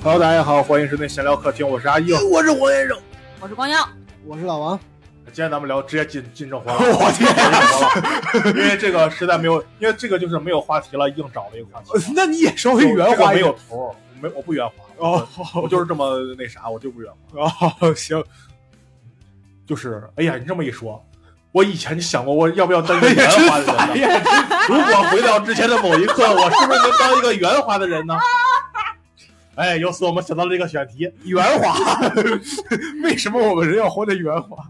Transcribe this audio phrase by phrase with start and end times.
[0.00, 2.16] Hello，大家好，欢迎收听闲聊客厅，我是阿英。
[2.30, 2.98] 我是黄先生，
[3.40, 3.86] 我是光耀，
[4.24, 4.78] 我是老王。
[5.26, 11.90] 今天咱们聊直接进进正话了， 我天， 因为这个实在没有，因为这个就是没有话题了，硬找了一个话题。
[12.16, 15.28] 那你也稍微圆滑没有头儿，没我不圆滑，哦，
[15.62, 17.52] 我就是这么那啥，我就不圆滑。
[17.80, 18.22] 哦，行，
[19.66, 21.04] 就是，哎呀，你这么一说，
[21.52, 24.20] 我以前就想过我要不要当一个圆滑的人呢？
[24.68, 28.18] 如果回到之前的某一刻，我是不是能当一个圆滑的人呢？
[29.54, 31.74] 哎，由此我们想到了这个选题，圆滑，
[33.02, 34.64] 为什么我们人要活得圆滑？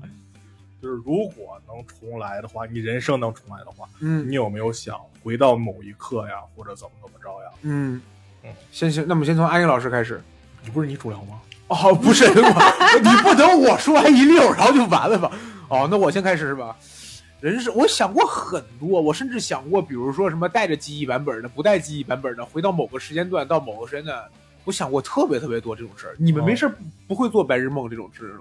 [0.81, 7.51] 就是如果能重来的话，你人生能重来的话，嗯你有没有想回到某一刻呀，或者怎么怎么着呀？
[7.63, 8.01] 嗯
[8.45, 10.21] 嗯，先行，那么先从安英老师开始。
[10.65, 11.41] 你不是你主聊吗？
[11.69, 12.33] 哦，不是我，
[13.03, 15.31] 你不等我说完一溜，然后就完了吧？
[15.69, 16.75] 哦，那我先开始是吧？
[17.41, 24.21] 人生，我想过很多，我甚至想过，比如说什么带着记忆版本的，不带记忆版本的，回到某个时间段到某个时间段，
[24.65, 26.17] 我想过特别特别多这种事儿。
[26.19, 26.77] 你们哦没事儿不
[27.09, 28.29] 不会做白日梦这种事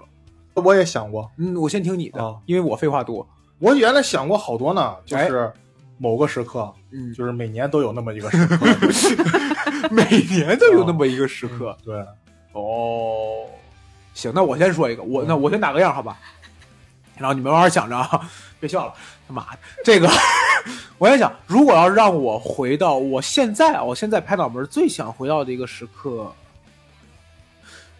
[0.62, 3.24] 我也想过，嗯，我先听你的，啊因为我废话多。
[3.60, 5.52] 我原来想过好多呢，就是
[5.98, 8.66] 某个时刻，嗯，就是每年都有那么一个时刻。
[9.90, 11.76] 每年都有那么一个时刻。
[11.84, 11.94] 对，
[12.52, 13.46] 哦，
[14.14, 16.18] 行，那我先说一个，我那我先打个样，好吧？
[17.16, 18.94] 然后你们慢慢想着啊， 别笑了，
[19.26, 20.08] 他妈的，这个
[20.98, 26.32] 我先想，如果要让我回到我现在啊，我现在拍脑门最想回到的一个时刻，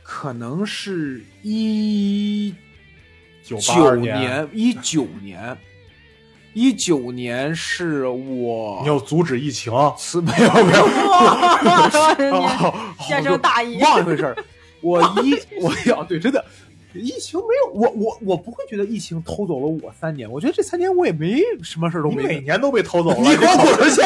[0.04, 2.54] 可能是一
[3.42, 5.58] 九九年，一九年，
[6.54, 10.88] 一九年是我你要阻止疫情，辞没有没有，
[13.00, 14.36] 先生大义，忘了一回事儿。
[14.80, 16.44] 我一我要对，真的，
[16.94, 22.26] 疫情没有我我我不会觉得疫情偷走了我三年，我觉得这三年我也没什么事儿都没干。
[22.26, 23.18] 每年都被偷走了。
[23.18, 24.02] 你给我滚出去！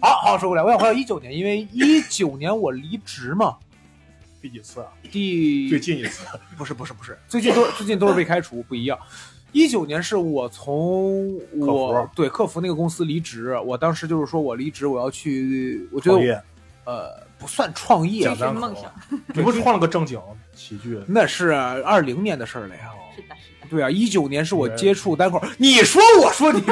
[0.00, 3.56] 好好说回来，我想回到一九年，因为一九年我离职嘛，
[4.40, 4.86] 第几次啊？
[5.10, 6.24] 第最近一次。
[6.58, 8.98] 不是不是不是，最近都最近都是被开除，不一样。
[9.52, 16.42] 一九年是我从我客对客服那个公司离职，我当时就是说我离职，我要去，我觉得
[16.84, 18.92] 呃不算创业讲，追寻梦想，
[19.34, 20.18] 你不是创了个正经
[20.54, 20.98] 喜剧？
[21.06, 22.90] 那是二零年的事儿了呀。
[23.14, 25.38] 是的，是的，对啊，一九年是我接触单口。
[25.58, 26.62] 你说，我说你，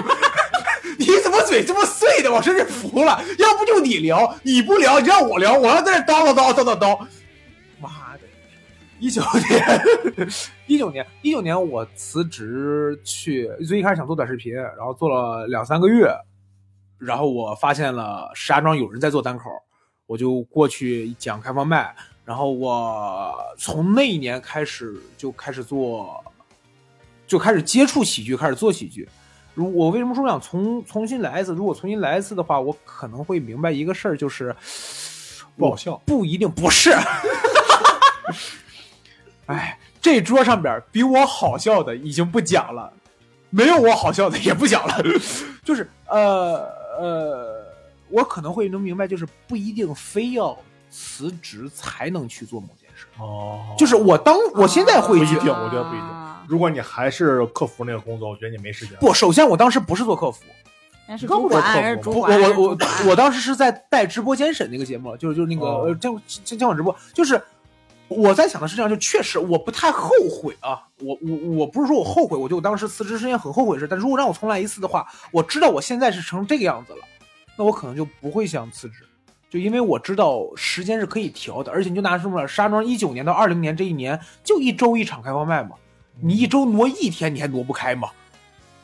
[0.98, 2.32] 你怎么嘴这么碎的？
[2.32, 3.22] 我真是服了。
[3.38, 6.98] 要不就你聊，你不聊，你让我聊，我要在这叨叨叨叨叨叨。
[9.00, 10.28] 一九年，
[10.68, 16.14] 一九年，一九年我辞职去，最一开始想做短视频，然后做了两三个月，
[16.98, 19.50] 然后我发现了石家庄有人在做单口，
[20.06, 21.96] 我就过去讲开放麦，
[22.26, 26.22] 然后我从那一年开始就开始做，
[27.26, 29.08] 就开始接触喜剧，开始做喜剧。
[29.54, 31.54] 如我为什么说想重重新来一次？
[31.54, 34.54] 如果重新来一次的话，我可能会明白一个事儿，就是
[35.56, 36.90] 不好笑不一定不是。
[39.50, 42.92] 哎，这桌上边比我好笑的已经不讲了，
[43.50, 45.02] 没有我好笑的也不讲了，
[45.64, 46.68] 就是呃
[46.98, 47.64] 呃，
[48.08, 50.56] 我可能会能明白，就是不一定非要
[50.90, 53.06] 辞职才能去做某件事。
[53.18, 56.44] 哦，就是我当我现在会觉不一定，得我觉得不一定啊。
[56.48, 58.96] 如果你还是客服那个工作，我觉得你没时间。
[58.98, 60.44] 不，首先我当时不是做客服，
[61.16, 62.78] 是客服我人是主管，我我
[63.08, 67.40] 我当时是在带直播间审那个节目，就是就是那个哦呃监监监管直播，就是
[68.10, 76.98] 我在想的是这样，就确实我不太后悔啊，我我我不是说我后悔，我就当时辞职是件很后悔的事，但如果让我重来一次的话，我知道我现在是成这个样子了，
[77.56, 79.06] 那我可能就不会想辞职。
[79.48, 85.76] 就因为我知道时间是可以调的，而且你就拿什么石家庄一九年到二零年这一年，就一周一场开放麦嘛，
[86.20, 88.10] 你一周挪一天你还挪不开吗？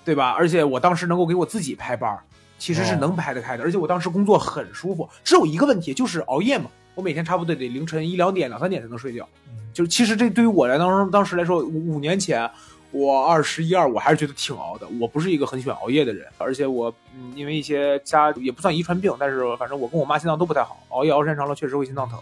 [0.04, 0.30] 对吧？
[0.30, 2.22] 而且我当时能够给我自己排班儿，
[2.58, 9.28] 其实是能排得开的，而且我当时工作很舒服，只有一个问题就是熬夜嘛，我每天差不多得凌晨一两点、两三点才能睡觉。
[9.46, 12.50] 嗯就是其实这对于我来当时当时来说，五五年前
[12.92, 14.88] 我二十一二，我还是觉得挺熬的。
[14.98, 22.18] 我不是一个很喜欢熬夜的人，而且我嗯，因为一些家也不算遗传病，但是反正我跟我妈心脏都不太好，熬夜熬时间长了确实会心脏疼。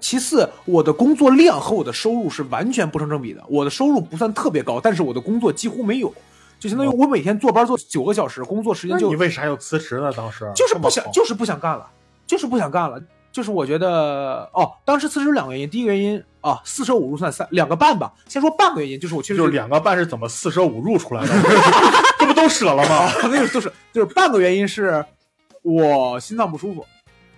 [0.00, 3.44] 其次，我的工作量和我的收入是完全不成正比的。
[3.48, 6.12] 我的收入不算特别高，但是我的工作几乎没有，
[6.58, 10.12] 就相当于我每天坐班坐九个小时，工作时间就你为啥要辞职呢？
[10.16, 11.86] 当时就是不想，就是不想干了，
[12.26, 13.00] 就是不想干了。
[13.32, 18.12] 就是我觉得哦，当时辞职有两个原因，第一个原因啊，四舍五入算三两个半吧。
[18.26, 21.32] 先说半个原因，就是我确实就是两个半是怎么四舍五入出来的？
[22.18, 23.10] 这不都舍了吗？
[23.30, 25.04] 那个就是就是半个原因是
[25.62, 26.84] 我心脏不舒服，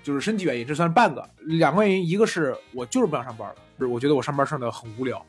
[0.02, 1.28] 就是身体原因，这算是半个。
[1.40, 5.24] 两个原因，一个是我就是不想上班了，不是我觉得我上班上的很无聊。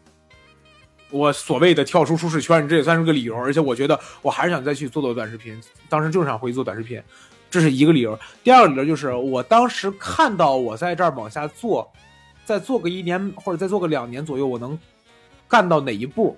[1.10, 3.36] 我所谓的跳出舒适圈，这也算是个理由。
[3.36, 7.00] 而且我觉得我还是想再去做做短视频，当时就是想回去做短视频，
[7.54, 8.20] 这是一个理由。
[8.44, 11.88] 第二个理由就是我当时看到我在这儿往下做，
[12.44, 14.76] 再做个一年或者再做个两年左右，我能
[15.48, 16.36] 干到哪一步？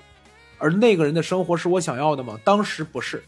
[0.57, 2.37] 而那个人的生活是我想要的吗？
[2.43, 3.23] 当时不是，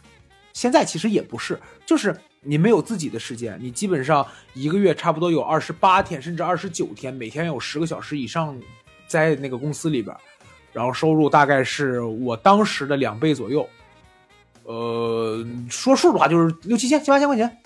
[0.52, 8.54] 现在其实也不是，就是你没有自己的时间，你基本上一个月差不多有二十八天甚至二十九天，每天有十个小时以上
[9.08, 10.14] 在那个公司里边，
[10.74, 13.66] 然后收入大概是我当时的两倍左右。
[14.66, 17.58] 呃，说数的话就是六七千、七八千块钱。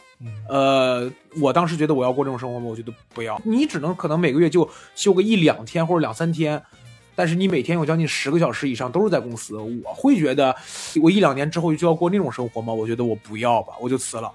[0.47, 1.09] 呃，
[1.41, 2.65] 我当时觉得我要过这种生活吗？
[2.67, 3.39] 我觉得不要。
[3.43, 6.61] 你只能可能每个月就休个一两天或者两三天，
[7.15, 10.55] 但是你每天有将近十个小时以上都是在公司，我会觉得
[11.01, 12.73] 我一两年之后就要过那种生活吗？
[12.73, 14.31] 我觉得我不要吧，我就辞了。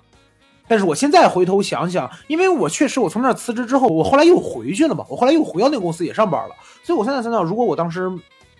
[0.69, 8.11] 但是我现在回头想想，因为我确实我从那儿辞职之后，我后来又回去了嘛，我后来又回到那个公司也上班了，所以我现在想想，如果我当时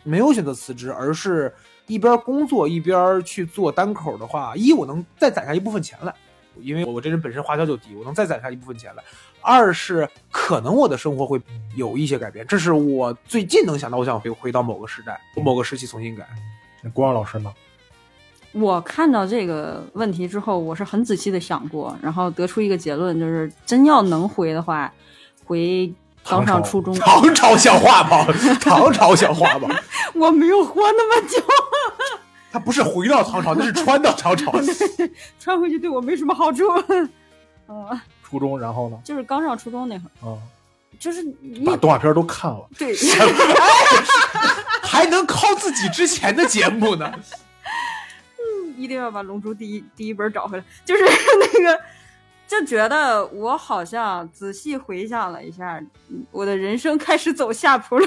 [0.05, 1.53] 没有选择辞职，而是
[1.89, 6.15] 一边工作一边去做单口的话，一我能再攒下一部分钱来，
[6.61, 9.03] 因为我这人本身花销就低，我能再攒下一部分钱来；
[9.41, 11.41] 二是可能我的生活会
[11.75, 16.27] 有一些改变，这是我最近能想到，我想回回到某个时代、某个时期重新改。
[16.83, 17.53] 那郭阳老师呢？
[18.53, 24.91] 我看到这个问题之后，我是很仔细的想过，然后得出一个结论，就是真要能回的话，
[25.45, 25.93] 回
[26.25, 26.95] 刚上初中。
[26.99, 28.27] 唐朝像话吗？
[28.61, 29.69] 唐朝像话吗？
[30.17, 31.39] 我没有活那么久，
[32.53, 34.53] 他不是回到唐朝， 那是穿到唐朝。
[35.39, 36.65] 穿回去对我没什么好处。
[37.69, 38.99] 嗯，初中，然后呢？
[39.05, 40.39] 就是刚上初中那会儿，啊，
[40.99, 42.67] 就是你把动画片都看了。
[42.79, 42.95] 对，
[44.83, 47.13] 还能靠自己之前的节目呢？
[48.77, 50.65] 一定要把《龙珠》第一第一本找回来。
[50.85, 51.81] 就是那个，
[52.47, 58.07] 就觉得我好像仔细回想了一下，嗯我的人生开始走下坡路。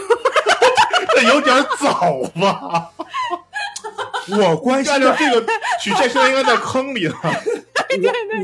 [1.15, 2.91] 这有点早吧？
[4.37, 5.45] 我关心按照这个
[5.81, 7.15] 许这生应该在坑里了。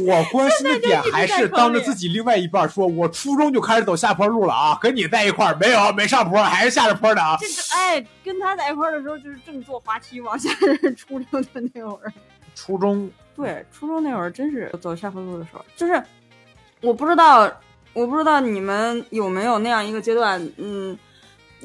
[0.07, 7.37] 我我关心的点还是当着自己另外一半说，我初中就开始走下坡路了啊，跟你在一块儿没有没上坡，还是下着坡的啊。
[7.39, 10.49] 这个哎，跟他在一块儿的时候，就是正坐滑梯往下
[10.97, 12.11] 初中的那会儿。
[12.55, 16.01] 初中对，初中那会儿真是走下坡路的时候，就是
[16.81, 17.51] 我不知道，
[17.93, 20.97] 我不知道你们有没有那样一个阶段，嗯。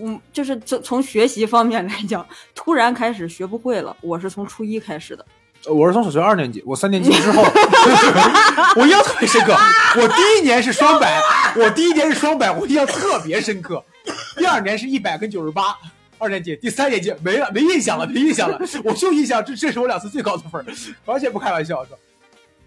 [0.03, 3.97] 嗯，就是从从学习方面来讲，突然开始学不会了。
[4.01, 5.25] 我是从初一开始的，
[5.67, 7.43] 呃我是从小学二年级，我三年级之后，
[8.77, 9.55] 我印象特别深刻。
[9.97, 11.21] 我第一年是双百，
[11.57, 13.85] 我第一年是双百，我印象特别深刻。
[14.37, 15.77] 第二年是一百跟九十八，
[16.19, 18.59] 二年级，第三年级没了，没印象了，没印象了。
[18.85, 20.65] 我就印象这这是我两次最高的分儿，
[21.05, 21.91] 完全不开玩笑的。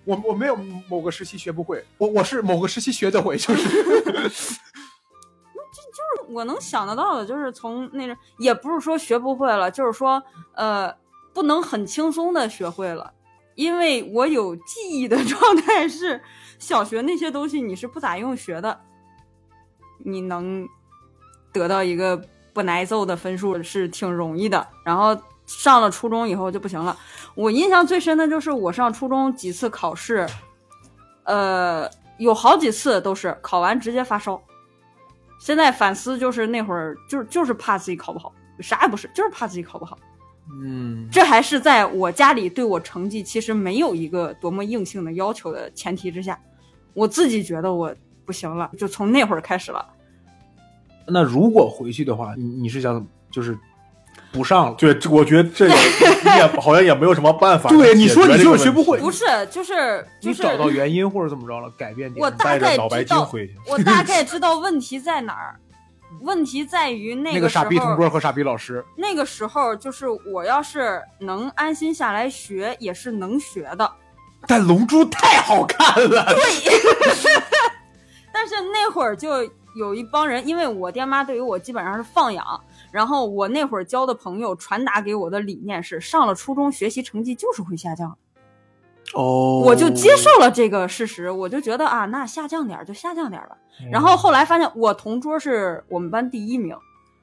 [0.05, 0.57] 我我没有
[0.89, 3.69] 某个时期学不会，我我是某个时期学得会，就是
[5.93, 10.21] 就是我能想得到的，就是从那个，也不是说学不会了，就是说，
[10.55, 10.91] 呃，
[11.33, 13.13] 不能很轻松的学会了，
[13.55, 16.21] 因为我有记忆的 状态是，
[16.57, 18.81] 小学那些东西你是不咋用学的，
[19.99, 20.67] 你能
[21.51, 22.19] 得到一个
[22.53, 26.97] 不挨揍的分数是挺容易的，然后上了初中以后就不行了。
[27.35, 30.27] 我印象最深的就是我上初中几次考试，
[31.23, 31.87] 呃，
[32.17, 34.41] 有好几次都是考完直接发烧。
[35.43, 39.99] 现在反思就是那会儿就是就是怕自己考不好，啥也不是，就是怕自己考不好。
[40.63, 46.39] 嗯，这还是在我家里对我成绩其实没有一个多么硬性的要求的前提之下，
[46.93, 49.85] 我自己觉得我不行了，就从那会儿开始了。
[51.05, 53.59] 那如果回去的话，你你是想就是
[54.33, 54.75] 不上了？
[54.77, 57.69] 对，这我觉得这个你也 好像也没有什么办法。
[57.69, 62.21] 对，你说你就是学不会，不是，就是就是你找到原因或者怎么着了，改变点。
[62.21, 63.55] 我大概带着脑白知道，金回去。
[63.69, 65.55] 我大概 知道问题在哪儿。
[66.21, 73.91] 问题在于那那个时候，傻逼同桌和傻逼老师，那个时候就是我要是能安心下来学，也是能学的。
[74.47, 76.25] 但《龙珠》太好看了。
[76.33, 77.33] 对
[78.31, 79.43] 但是那会儿就
[79.75, 82.45] 有一帮人，因为我爹妈对于我基本上是放养，
[82.93, 88.15] 然后我那会儿交的朋友传达给我的理念是，上了初中学习成绩就是会下降，
[89.15, 93.57] 哦我就接受了这个事实，我就觉得啊，那下降点儿就下降点儿吧。
[93.91, 96.75] 然后后来发现我同桌是我们班第一名，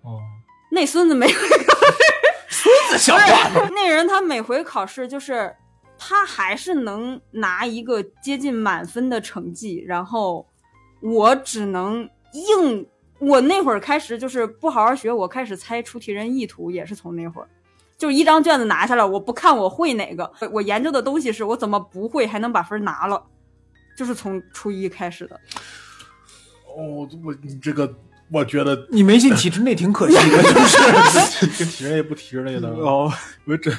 [0.02, 0.18] 哦，
[0.72, 1.34] 那孙子每回
[2.90, 3.68] 这像话吗？
[3.72, 5.54] 那人他每回考试就是
[5.96, 10.48] 他还是能拿一个接近满分的成绩，然后
[11.00, 12.88] 我只能硬。
[13.20, 17.48] 我那会儿开始就是不好好学，我开始猜出题人意图，也是从那会儿，
[17.98, 23.22] 就一张卷子拿下来，我不看我会哪个，我研究的东西是我怎么不会还能把分拿了，
[23.96, 25.38] 就是从初一开始的。
[26.76, 27.94] 哦，我你这个，
[28.32, 33.12] 我觉得你没进体制内挺可惜的， 就是跟体制内不体制内的，哦，
[33.44, 33.70] 我这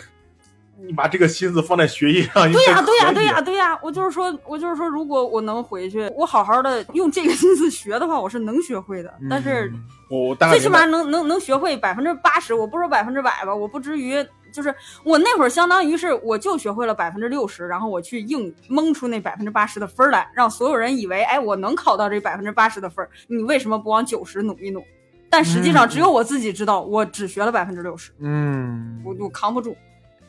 [0.86, 9.14] 你把这个心思放在学业上，对呀、呀，对呀、对呀、对呀、我就是说，我就是说，如果我能回去，我好好的用这个心思学的话，我是能学会的。
[9.30, 14.16] 但是嗯我最起码能能能学会百分之八十，我不说百分之百吧，我不至于
[14.52, 14.74] 就是
[15.06, 24.84] 我那会儿相当于是我就学会了百分之六十，然后我去硬蒙出那百分之八十的分儿来，让所有人以为哎我能考到这百分之八十的分儿，你为什么不往九十努一努？
[25.30, 28.12] 但实际上只有我自己知道，我只学了百分之六十。
[28.20, 29.74] 嗯，我我扛不住。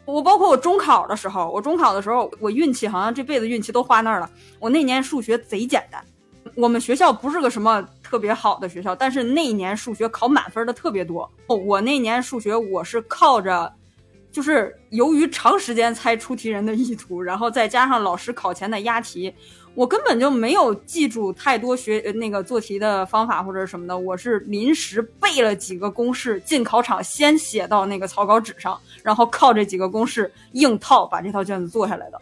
[0.04, 4.28] 我包括我中考的时候，我中考的时候，我运气好像这辈子运气都花那儿了。
[4.58, 6.04] 我那年数学贼简单，
[6.56, 11.30] 我们学校不是个什么特别好的学校，但是那一年数学考满分的特别多。
[11.46, 13.72] 我那年数学我是靠着，
[14.30, 19.32] 就是由于长时间猜出题人的意图，然后再加上老师考前的押题，
[19.74, 32.20] 我根本就没有记住太多学呃那个做题的方法或者什么的，我是临时背了几个公式，进考场先写到那个草稿纸上，然后靠这几个公式硬套把这套卷子做下来的。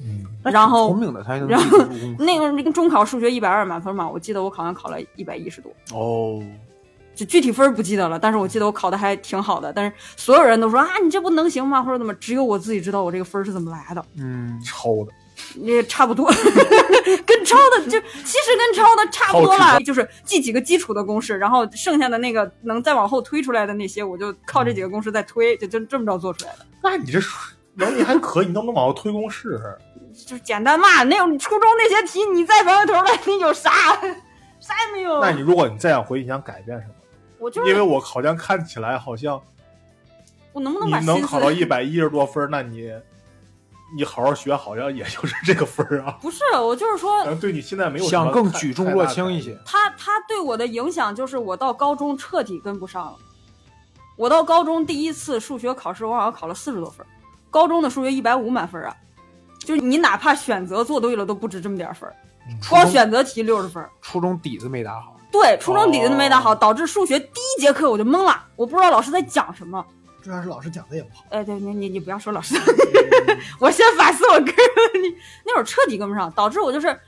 [0.00, 6.42] 嗯，然后聪明的才能然记住功夫那个那个中考数学一百二满分嘛，我记得我好像考了一百一十多，哦，
[7.14, 9.72] 就具体分不记得了，但是我记得我考的还挺好的。
[9.72, 11.80] 但是所有人都说啊，你这不能行吗？
[11.80, 12.12] 或者怎么？
[12.14, 14.04] 只有我自己知道我这个分是怎么来的。
[14.16, 15.12] 嗯，抄的，
[15.56, 16.26] 也差不多，
[17.26, 27.18] 跟抄的就其实跟抄的差不多了， 就是记几个基础的公式，然后剩下的那个能再往后推出来的那些，我就靠这几个公式再推，就就这么着做出来的，那你这
[27.74, 29.60] 能力还可以，你能不能往后推公式？
[30.26, 31.02] 就是简单嘛。
[31.04, 33.70] 那种初中那些题，你再翻回头来，你有啥
[34.60, 35.20] 啥也没有。
[35.20, 36.94] 那你如果你再想回去，你想改变什么？
[37.38, 39.40] 我就是因为我好像看起来好像
[40.52, 42.92] 我能不能你把你能考到一百一十多分，那你
[43.96, 46.18] 你好好学，好像也就是这个分儿啊。
[46.20, 49.40] 不是我就是说对你现在没有想更举重若轻一。
[49.40, 49.56] 些。
[49.64, 53.16] 他他对我的影响就是我到高中彻底跟不上了。
[54.16, 57.08] 我到高中第一次数学考试，我好像考了四十多分儿，
[57.50, 58.96] 高中的数学一百五满分啊，
[59.58, 62.14] 就是你哪怕选择做对了都不止这么点儿分儿，
[62.48, 63.90] 嗯光选择题六十分儿。
[64.02, 69.84] 初中底子没打好，对，初中底子都没打好，哦导致数学第一节课我就懵了，我不知道老师在讲什么。
[70.24, 71.22] 主要是老师讲的也不好。
[71.28, 72.54] 哎，对你你你不要说老师，
[73.60, 74.56] 我先反思我个人
[74.94, 75.14] 问题，
[75.44, 76.98] 那会儿彻底跟不上，导致我就是，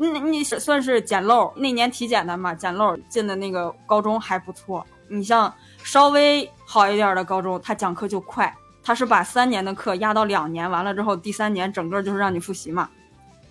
[0.00, 4.84] 你你算是捡漏，那年体检的嘛，捡漏进的那个高中还不错。
[5.06, 5.54] 你像
[5.84, 12.90] 稍微好一点的高中，他讲课就快，他是把三年的课压到两年，完了之后第三年整个就是让你复习嘛，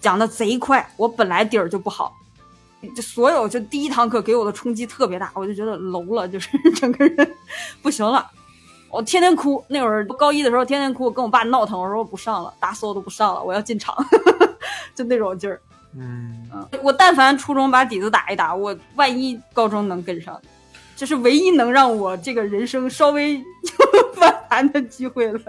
[0.02, 0.86] 讲的贼快。
[0.98, 2.14] 我本来底儿就不好，
[2.94, 7.34] 就所有就第一堂课给我的冲击特别大，我就觉得楼了，就是 整个人
[7.82, 8.30] 不行了。
[8.90, 13.96] 我天天哭，那会儿高一的时候天天哭，跟我爸闹腾，我说我不上了，大所有都不上了，我要进厂，
[14.96, 15.60] 就那种劲儿。
[15.98, 20.40] 嗯，嗯，我但凡初中把底子打一打，我万一高中能跟上，
[20.96, 23.42] 这是唯一能让我这个人生稍微
[24.16, 25.40] 反弹的机会了。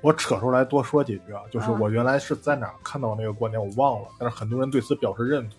[0.00, 5.58] 我扯出来多说几句啊，就是嗯我原来是在哪看到那个观点，我忘了，但是很多人对此表示认同。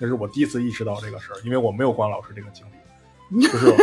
[0.00, 2.70] 那是我第一次意识到这个事儿，因为我没有关老师这个经历。
[3.30, 3.74] 就是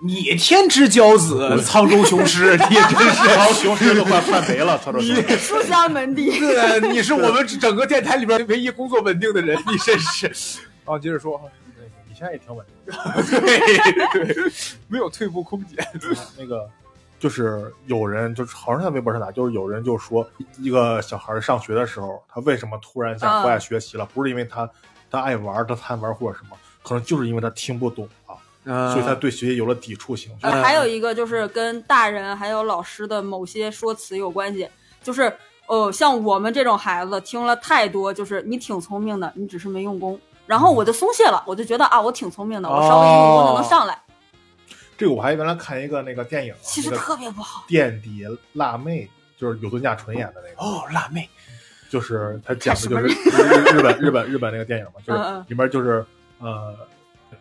[0.00, 3.28] 你天之骄子，沧州雄狮， 你也真是。
[3.28, 5.22] 沧州雄狮都快快没了，沧州雄狮。
[5.36, 10.60] 书香门第， 对，你是我们整个电台里边唯一工作稳定的人，你真是。
[10.84, 11.40] 啊，接着说，
[12.08, 12.94] 你现在也挺稳定。
[13.40, 14.52] 对对，
[14.88, 15.78] 没有退步空间。
[16.38, 16.68] 那个
[17.18, 20.28] 就是有人就是好像在微博上打，就是有人就说
[20.58, 24.06] 一个小孩上学的时候，他为什么突然想不爱学习了？
[24.14, 24.68] 不是因为他
[25.10, 28.08] 他爱玩，他贪玩或者什么，可能就是因为他听不懂
[28.64, 30.46] 所以他对学习有了抵触情绪。
[30.46, 34.68] 呃，还有一个就是跟大人还有老师的某些说辞有关系，
[35.02, 35.32] 就是
[35.66, 44.00] 呃，像我们这种孩子听了太多，就是你挺聪明的，你只是没用功，然后我就松懈了，我就觉得啊，我挺聪明的，我稍微用功就能上来，
[44.96, 47.64] 这个我还原来看一个那个电影，其实特别不好。
[47.66, 51.28] 垫底辣妹，就是有村架纯演的那个，哦，辣妹，
[51.90, 56.04] 就是他讲的就是日日本日本日本那个电影嘛，就是里面就是
[56.38, 56.76] 呃，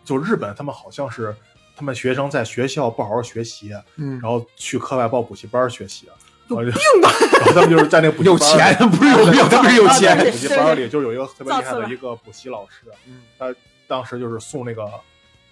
[0.04, 1.36] 就日本他们好像是
[1.76, 6.08] 他们学生在学校不好好学习，嗯，然后去课外报补习班学习，
[6.48, 6.72] 有病
[7.02, 7.10] 吧？
[7.40, 10.18] 然后他们就是在那个补习有班有钱不是有病，他们是有钱。
[10.18, 13.54] 补习班里就有一个特别厉害的一个补习老师，嗯他
[13.88, 14.84] 当时就是送那个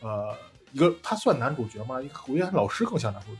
[0.01, 0.35] 呃
[0.71, 2.01] 一个他算男主角吗？
[2.01, 3.39] 一个我觉得老师更像男主角。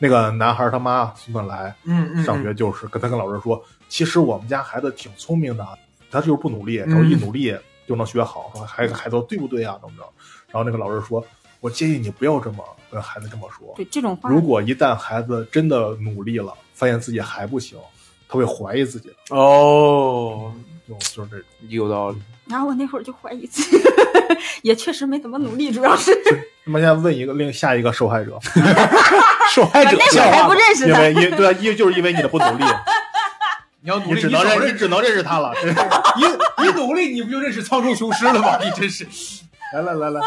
[0.00, 5.64] 那个男孩他妈送他来嗯嗯，上学，就是跟他跟老师说，其实我们家孩子挺聪明的，
[6.10, 8.50] 他就是不努力，然后一努力就能学好。
[8.54, 9.78] 说孩子孩子对不对啊？
[9.80, 10.04] 怎么着？
[10.50, 11.24] 然后那个老师说，
[11.60, 13.72] 我建议你不要这么跟孩子这么说。
[13.76, 17.78] 对这种话，如果一旦孩子真的努力了，发现自己还不行，
[18.28, 20.52] 他他会怀疑自己，哦，
[20.88, 21.46] 就就是这种。
[21.68, 22.20] 有道理。
[22.46, 23.82] 然后我那会儿就怀疑自己，
[24.62, 26.10] 也确实没怎么努力，主要是
[26.64, 28.38] 那么现在问一个另下一个受害者，
[29.54, 31.08] 受害者那会笑话儿还不，认识他。
[31.08, 32.64] 因为因对啊，因就是因为你的不努力，
[33.80, 35.54] 你要努力，你只能认你只能认识他了。
[36.18, 38.58] 你你努力，你不就认识苍中雄狮了吗？
[38.62, 39.06] 你真是。
[39.74, 40.26] 来来来来，来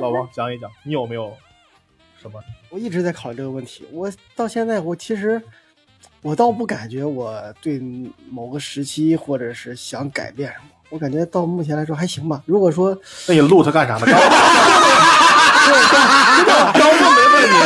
[0.00, 1.32] 老王讲一讲，你有没有
[2.20, 2.40] 什么？
[2.70, 3.84] 我一直在考虑这个问题。
[3.90, 5.42] 我到现在，我其实
[6.22, 7.80] 我倒不感觉我对
[8.30, 10.64] 某个时期或者是想改变什么。
[10.90, 12.40] 我感觉到目前来说还行吧。
[12.46, 14.06] 如果说那你录他干啥呢？
[16.72, 17.56] 刚刚问没问你？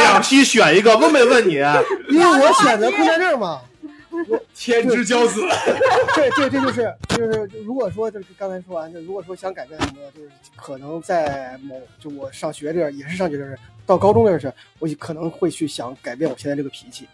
[0.00, 1.54] 两期选一个，问没问你？
[2.08, 3.60] 因为我选择空间证嘛，
[4.54, 5.40] 天之骄子，
[6.14, 17.08] 这这这就是就是，如果说就是刚才说完，就如果说想改变什么，就是可能在某就我上学这儿也是上学这儿，到高中这儿是，我可能会去想改变我现在这个脾气，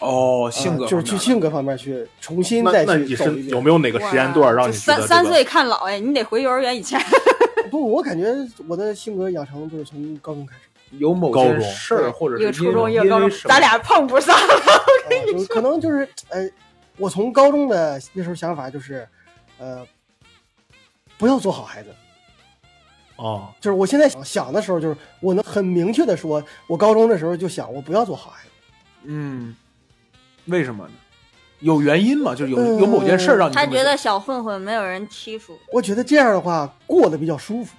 [0.00, 7.00] 哦，性格呃就是去性格方面去重新那再那你是有没有哪个时间段让你三三岁看老哎，你得回幼儿园以前。
[7.70, 8.26] 不，我感觉
[8.68, 10.60] 我的性格养成就是从高中开始，
[10.98, 14.36] 有某些事儿，或者是一个初中，一因个高中为什，么咱俩碰不上。
[14.36, 16.48] 我跟你说可能就是呃，
[16.96, 19.06] 我从高中的那时候想法就是，
[19.58, 19.86] 呃，
[21.18, 21.88] 不要做好孩子。
[23.16, 28.50] 哦，就是我现在想想的时候，就是我能很明确的说，我高中的时候就想我不要做好孩子。
[29.04, 29.54] 嗯，
[30.46, 30.92] 为什么呢？
[31.60, 32.34] 有原因吗？
[32.34, 37.76] 就是有呃有某件事儿让你他觉得小混混没有人欺负，我觉得这样的话过得比较舒服。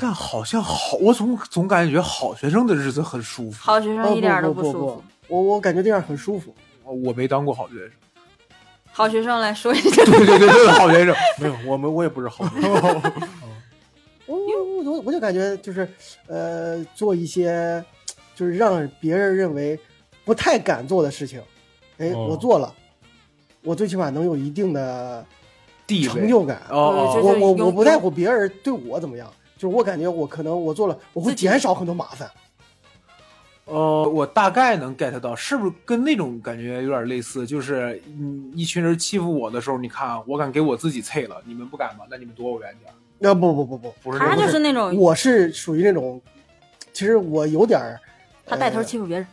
[0.00, 3.62] 但好像好，我总总感觉好学生的日子很舒服。
[3.62, 5.36] 好学哦生一点都不不舒服不。
[5.36, 6.54] 我我感觉这样很舒服。
[6.84, 7.90] 我没当过好学生，
[8.90, 11.14] 好学生来说一 下，对对对对，好学生。
[11.38, 12.64] 没有，我们我也不是好人。
[14.26, 15.88] 我我我我就感觉就是
[16.26, 17.84] 呃，做一些
[18.34, 19.78] 就是让别人认为
[20.24, 21.40] 不太敢做的事情，
[21.98, 22.72] 哎，哦我做了，
[23.62, 25.24] 我最起码能有一定的
[25.86, 26.62] 地成就感。
[26.70, 29.28] 我我我不在乎别人对我怎么样，
[29.60, 32.30] 就是我感觉我可能我做了，我会减少很多麻烦。
[33.66, 37.46] 呃，我大概能 get 到，是不是跟那种感觉有点类似？
[37.46, 42.06] 就是嗯，一群人欺负我的时候，你看啊，我敢给我自己啐了，你们不敢吗？
[42.10, 42.96] 那你们躲我远点儿。
[43.18, 46.18] 那不不不不，不是他就是那种我是属于那种，
[46.94, 48.00] 其实我有点儿，
[48.46, 49.26] 他带头呃欺负别人，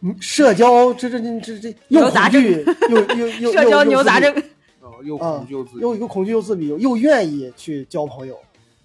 [0.00, 4.34] 嗯社交这这这这这又牛杂恐惧又又 又社交又牛杂症。
[4.80, 8.36] 哦，又啊恐惧又自又又恐惧又自闭，又愿意去交朋友，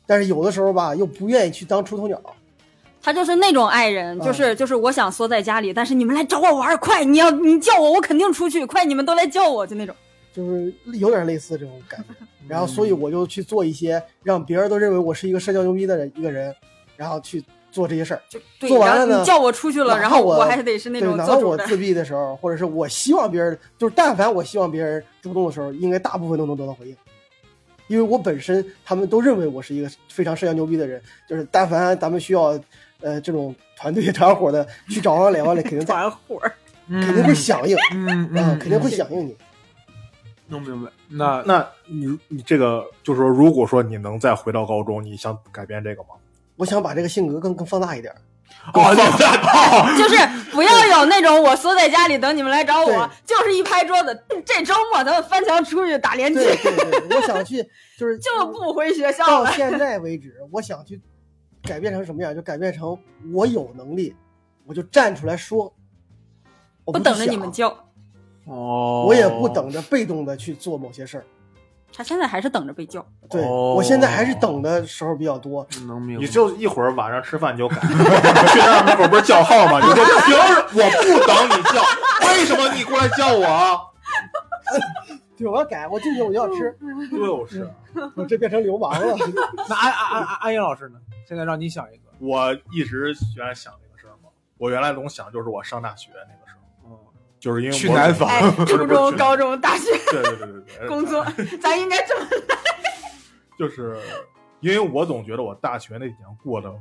[0.06, 2.20] 但是有的时候吧，又不愿意去当出头鸟。
[3.02, 7.04] 他就是那种爱人，就是就是我想缩在家里，但是你们来找我玩儿，快！
[7.04, 8.86] 你要你叫我，我肯定出去，快！
[8.86, 9.94] 你们都来叫我，就那种。
[10.34, 16.56] 就是有点类似这种感觉， 然后所以我就去做一些让别人都认为我是一个社交牛逼的人一个人，
[16.96, 18.22] 然后去做这些事儿。
[18.30, 21.64] 就对，做完了呢叫我出去了，然后我还得是那，种哪怕做主的。
[21.64, 26.96] 我自闭的时候，或者是我希望别人，就是但凡我希望别人主动的时候，应该大部分都能得到回应，
[27.94, 32.60] 因为我本身他们都认为我是一个非常社交牛逼的人，就是但凡咱们需要
[33.02, 36.52] 呃这种团队 团伙的去找王磊，王磊肯定在，团伙儿，
[36.90, 39.38] 肯定会响应，嗯肯定会响应你。
[40.48, 40.92] 弄明白。
[41.08, 46.10] 那那你你这个就是说，如果说你能再回到高中，你想改变这个吗？
[46.56, 48.12] 我想把这个性格更更放大一点。
[48.74, 50.16] 就是
[50.54, 57.62] 不要有那种我缩在家里等你们来找我，就是一拍桌子，这周末咱们翻墙出去打联机，对对对，我想去
[57.98, 59.50] 就是就不回学校了。
[59.50, 61.02] 到现在为止，我想去
[61.64, 62.34] 改变成什么样？
[62.34, 62.98] 就改变成
[63.34, 64.16] 我有能力，
[64.66, 65.74] 我就站出来说，
[66.86, 67.70] 我去不等着你们叫，
[68.46, 71.26] 哦，我也不等着被动的去做某些事儿。
[71.96, 73.06] 他现在还是等着被叫。
[73.30, 75.66] 对、哦我现在还是等的时候比较多。
[75.88, 76.26] 能明白。
[76.26, 77.76] 你就一会儿晚上吃饭你就改，
[78.52, 79.80] 去那儿门口不是叫号吗？
[79.80, 81.82] 你说凭什么我不等你叫？
[82.28, 83.78] 为什么你过来叫我啊？
[85.38, 86.76] 对，我要改，我进去我就要吃，
[87.12, 87.70] 就是，
[88.16, 89.16] 我这变成流氓了。
[89.70, 91.00] 那安安安安安英老师呢？
[91.28, 92.04] 现在让你想一个。
[92.20, 96.43] 我一直原来想这个事儿嘛，我原来总想就是我上大学那个
[97.44, 98.30] 就是因为我去南方。
[98.66, 101.26] 初中、高中、大学对对对对对，工作，
[101.62, 102.56] 咱应该这么来。
[103.60, 103.98] 就是
[104.62, 106.74] 因为我总觉得我大学那几年过得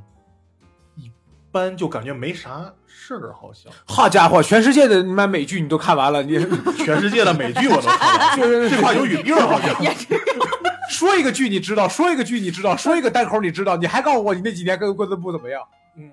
[0.94, 1.10] 一
[1.50, 3.72] 般，就感觉没啥事儿，好像。
[3.84, 6.38] 好家伙，全世界的你妈美剧你都看完了，你
[6.78, 9.74] 全世界的美剧我都看了，就是这话有语病，好像。
[10.88, 15.60] 说一个剧你知道，说一个剧你知道，说一个单口你知道，你还告诉我你那几年跟过得不怎么样，
[15.96, 16.08] 嗯，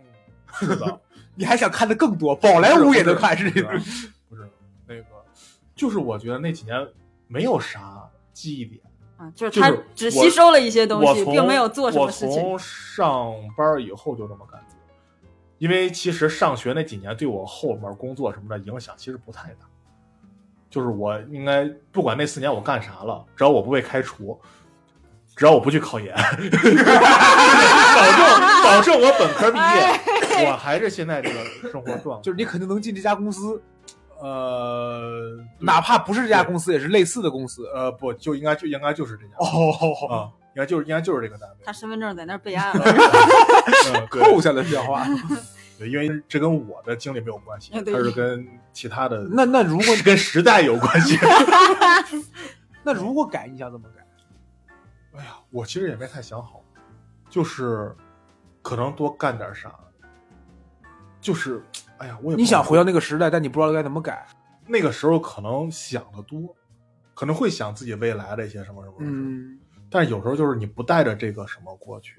[0.60, 1.00] 是的，
[1.36, 3.70] 你还想看的更多，宝莱坞也能看，是这个，
[5.80, 6.86] 就是我觉得那几年
[7.28, 8.82] 没有啥记忆点。
[9.16, 12.30] 啊，就是他只吸收了一些东西，我从并没有做什么事情。
[12.30, 14.76] 我从上班以后就这么感觉，
[15.58, 19.66] 因为其实上学那几年对我后面工作什么的影响其实不太大。
[20.70, 24.40] 就是我应该不管那四年我干啥了，只要我不被开除，
[25.36, 26.22] 只要我不去考研， 保
[28.18, 28.24] 证
[28.64, 32.24] 保证我本科毕业，我还是现在这个生活状态。
[32.24, 33.62] 就是你肯定能进这家公司，
[34.22, 37.66] 呃，哪怕不是这家公司，也是类似的公司。
[37.74, 41.56] 呃不就应该就应该就是这家哦，啊，应该就是应该就是这个单位。
[41.64, 42.86] 他身份证在那儿备案了。
[44.10, 45.06] 扣下来电话。
[45.80, 51.18] 对，因为这跟我的经历没有关系，嗯对它是跟其他的那那如果 跟时代有关系。
[52.84, 54.06] 那如果改，你想怎么改？
[55.18, 56.62] 哎呀，我其实也没太想好，
[57.30, 57.96] 就是
[58.62, 59.74] 可能多干点啥，
[61.22, 61.64] 就是
[62.00, 64.26] 哎呀，我也你想回到那个时代，但你不知道该怎么改。
[64.68, 66.56] 那个时候，可能想的多，
[67.14, 69.58] 可能会想自己未来的一些什么什么，嗯，
[69.90, 72.16] 但是有时候就是你不带着这个什么过去，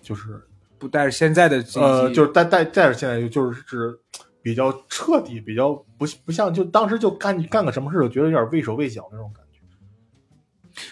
[0.00, 0.40] 就是
[0.78, 3.98] 不带着现在的呃，就是带带带着现在就就是是
[4.40, 9.47] 比较彻底，比较不不像就当时就干干个什么事就觉得有点畏手畏脚那种感觉。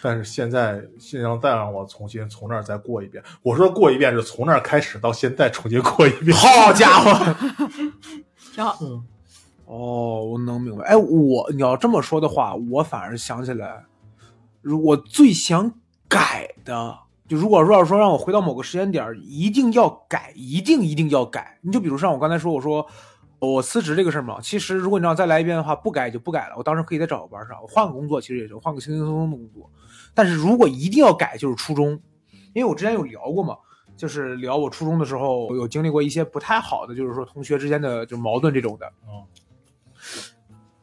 [0.03, 6.37] 但是现在现在再让我重新从那儿再过一遍，我说过一遍是从那儿开始到现在重新过一遍。
[6.37, 7.35] 好家伙！
[8.55, 8.79] 挺好。
[8.81, 9.05] 嗯，
[9.67, 10.85] 哦，我能明白。
[10.85, 13.85] 哎，我你要这么说的话，我反而想起来，
[14.63, 15.73] 如我最想
[16.09, 21.59] 改的，就如果说要说让我回到某个时间点，一定要改，一定一定要改。
[21.61, 22.87] 你就比如像我刚才说，我说
[23.39, 26.55] 我辞职这个事儿嘛，其实如果你要再来一遍的话，不改就不改了。
[26.57, 29.71] 我当时可以再找个班上，我换个工作，其实也就，换个轻轻松松的工作。
[30.15, 32.01] 但是如果一定要改，就是初中，
[32.55, 33.57] 因为我之前有聊过嘛。
[33.97, 39.25] 就是聊我初中的时候有经历过一些不太好的，就是说同学之间的就矛盾这种的，嗯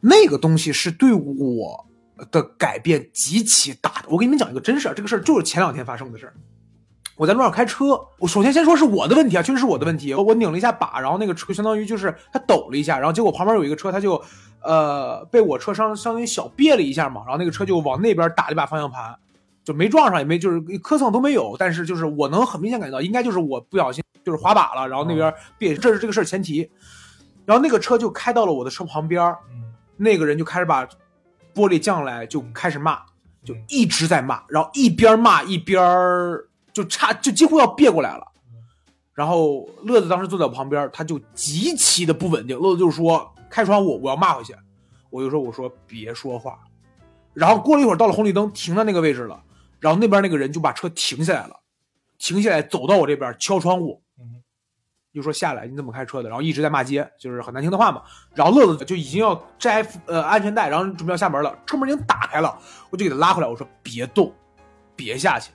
[0.00, 1.86] 那个东西是对我
[2.32, 4.08] 的改变极其大的。
[4.08, 6.34] 我给你们讲一个真事儿，这个事儿就是前两天发生的事儿。
[7.16, 10.12] 我在路上开车，我首先先说是我的问题啊，确实是我的问题。
[10.14, 14.20] 我拧了一下把，然后那个车相当于就是它抖了一下，然后结果旁边有一个车，它就
[14.62, 19.16] 呃被我车上相当于小别了一下嘛，然后那个车就往那边打了一把方向盘，
[19.62, 26.68] 就没撞上，也没就是磕蹭都没有，但是就是我能很明显感觉到，应该就是我不小心就是滑把了，然后那边别，这是这个事儿前提。
[27.46, 29.36] 然后那个车就开到了我的车旁边
[29.98, 30.84] 那个人就开始把
[31.54, 32.98] 玻璃降来，就开始骂，
[33.44, 38.26] 就一直在骂，然后一边骂一边儿就差就几乎要别过来了。
[39.14, 42.58] 然后乐子当时坐在我旁边，他就极其的不稳定。
[42.58, 44.54] 乐子就是说开窗户，我要骂回去。
[45.08, 46.58] 我就说我说别说话。
[47.32, 49.42] 然后过了一会儿，到了红绿灯，停在那个位置了。
[49.78, 51.60] 然后那边那个人就把车停下来了，
[52.18, 54.42] 停下来走到我这边敲窗户，嗯
[55.12, 56.28] 就说下来，你怎么开车的？
[56.28, 58.02] 然后一直在骂街，就是很难听的话嘛。
[58.34, 62.58] 然后乐子就已经要摘呃安全带，然后准备要下门了，车门已经打开了，
[62.90, 64.34] 我就给他拉回来，我说别动，
[64.96, 65.52] 别下去。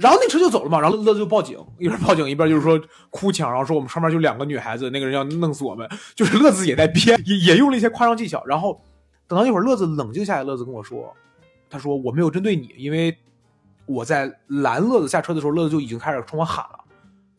[0.00, 8.42] 然后那车就走了嘛，然后乐子就报警，一边报警一边就是说哭腔，然后说我们上面就两个女孩子，那个人要弄死我们，就是乐子也在编， 也也用了一些夸张技巧。
[8.46, 8.80] 然后
[9.28, 11.14] 等到一会儿乐子冷静下来，乐子跟我说，
[11.68, 13.14] 他说我没有针对你，因为
[13.84, 16.78] 我在拦乐子下车的时候，乐子就已经开始冲我喊了，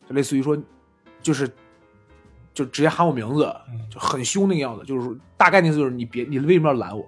[0.08, 0.56] 就类似于说，
[1.20, 1.50] 就是
[2.54, 3.52] 就直接喊我名字，
[3.90, 7.04] 就很凶那个样子，就是大概的意思就是你别你为什么要拦我？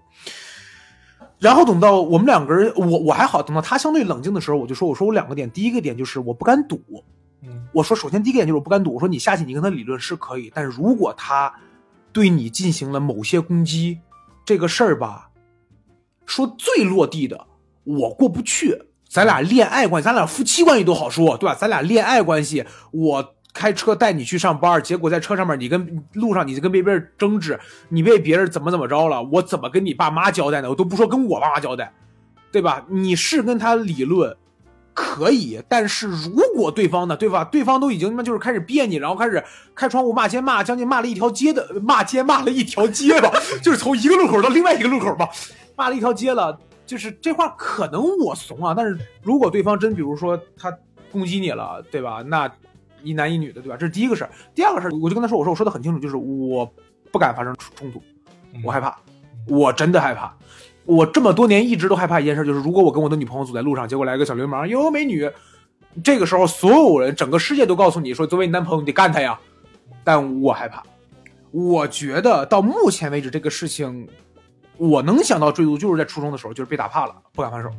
[1.45, 6.81] 然后等到我们两个人，我我还好，等到他相对冷静的时候，我就说我说我两个点，第一个点就是我不敢赌，
[7.43, 11.53] 嗯我说首先第一个点就是我不敢赌，我说你下去你跟他理论是可以，但是如果他
[12.13, 13.99] 对你进行了某些攻击，
[14.47, 15.29] 这个事儿吧，
[16.25, 17.47] 说最落地的，
[17.85, 18.81] 我过不去。
[19.07, 21.55] 咱俩恋爱关系，咱俩夫妻关系都好说，对吧？
[21.55, 30.69] 咱俩恋爱关系，我开车带你去上班，结果在车上面你跟路上你就跟别人争执，你被别人怎么怎么着了，我怎么跟你爸妈交代呢？
[30.69, 31.93] 我都不说跟我爸妈交代，
[32.51, 32.85] 对吧？
[32.89, 34.37] 你是跟他理论，
[34.93, 37.45] 可以，但是如果对方呢，对吧？
[37.51, 39.43] 对方都已经他妈就是开始别你，然后开始
[39.75, 43.31] 开窗户骂街，骂将近骂了一条街的，骂街骂了一条街吧，
[43.63, 45.29] 就是从一个路口到另外一个路口吧，
[45.77, 46.59] 骂了一条街了。
[46.87, 50.71] 就是这话可能我怂啊，但是如果对方真比如说他
[51.11, 52.23] 攻击你了，对吧？
[52.27, 52.47] 那
[53.05, 53.77] 一男一女的，对吧？
[53.77, 54.31] 这是第一个事儿。
[54.55, 56.69] 第二个事儿，我就跟他说，我说我说的很清楚，就是我
[57.13, 58.03] 不敢发生冲突，
[58.53, 58.97] 嗯我害怕，
[59.47, 60.35] 我真的害怕。
[60.87, 65.31] 我这么多年一直都害怕一件事，就是如果我跟我的女朋友走在路上，结果来个小流氓，哟美女，
[66.03, 69.39] 这个时候所有人整个世界都告诉你说，作为你男朋友你得干他呀，
[70.03, 70.83] 但我害怕。
[71.51, 74.09] 我觉得到目前为止这个事情，
[74.77, 77.71] 我能想到追溯就是在初中的时候，就是被打怕了，不敢还手。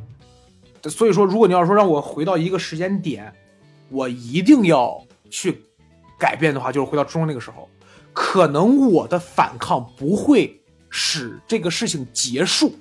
[0.88, 3.32] 所以说，如果你要说让我回到一个时间点，
[3.90, 5.00] 我一定要
[5.36, 5.62] 去
[6.18, 7.68] 改变的话，就是回到初中那个时候，
[8.14, 12.72] 可能我的反抗不会使这个事情结束，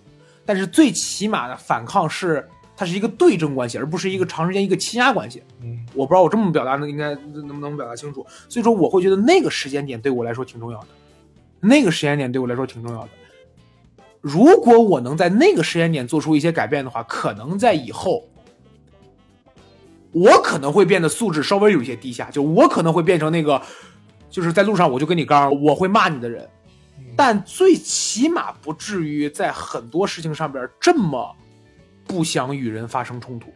[0.45, 5.43] 但是最起码的反抗是它是一个对症关系，而不是一个长时间一个欺压关系。
[5.61, 10.87] 嗯我不知道我这么表达能应该能不能表达清楚，所以说我会觉得那个时间点对我来说挺重要的，
[11.59, 13.09] 那个时间点对我来说挺重要的。
[14.21, 18.23] 如果我能在那个时间点做出一些改变的话，可能在以后，
[20.15, 23.61] 我可能会变得素质稍微有一些低下，就我可能会变成那个，
[24.29, 26.49] 就是在路上我就跟你刚，我会骂你的人，
[27.17, 31.35] 但最起码不至于在很多事情上边这么
[32.07, 33.53] 不想与人发生冲突。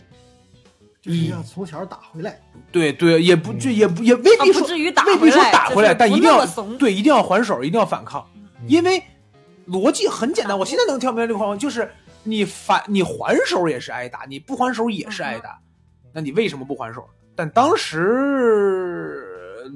[1.02, 2.38] 就是要从小打回来。
[2.74, 6.46] 对对，也不就也不也未啊必说不至于打未必说打回来，但一定要
[6.78, 8.28] 对，一定要还手，一定要反抗，
[8.68, 9.02] 因为
[9.66, 10.60] 逻辑很简单。
[10.60, 11.90] 我现在能跳明白这个方法，就是
[12.24, 15.58] 你反你还手也是挨打，你不还手也是挨打，
[16.14, 17.08] 那你为什么不还手？
[17.36, 19.24] 但当时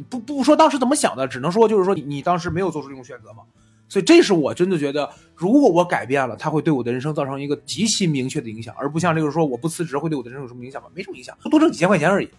[0.10, 3.44] 不不说当时怎么想的，只能说就是说你你当时没有做出这种选择嘛。
[3.90, 10.88] 所以这是我真的觉得，如果我改变了，它会对我的人生造成一个极其明确的影响，而不像这个说我不辞职会对我的人生有什么影响吗？
[10.96, 12.30] 没什么影响，多挣几千块钱而已。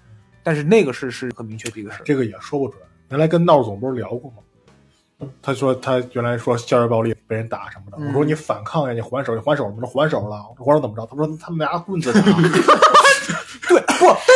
[0.42, 2.02] 但是那个是是很明确的一个事儿。
[2.04, 2.82] 这个也说不准。
[3.10, 5.28] 原来跟闹总不是聊过吗？
[5.40, 11.06] 他说他原来说校园暴力被人打什么的，嗯我说你反抗呀，你还手，你还手什么的，还手了，我还手怎么着？
[11.06, 12.20] 他说他们拿棍子打。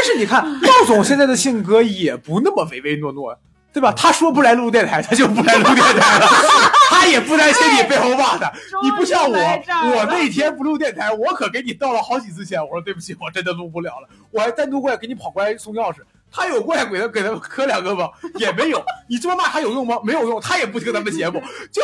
[0.08, 3.38] 但是你看赵总现在的性格也不那么唯唯诺诺，
[3.74, 3.92] 对吧？
[3.92, 6.26] 他说不来录电台，他就不来录电台了，
[6.88, 8.50] 他也不担心你背后骂他。
[8.82, 12.58] 你不像我，我那天不录电台，我可给你道了好几次歉。
[12.58, 15.98] 我说对不起，我真的录不了了，我还单独过来给你跑过来送钥匙。
[16.30, 18.08] 他有过来给他给他磕两个吗？
[18.38, 18.82] 也没有。
[19.08, 19.98] 你这么骂他有用吗？
[20.04, 21.40] 没有用，他也不听咱们节目，
[21.72, 21.82] 就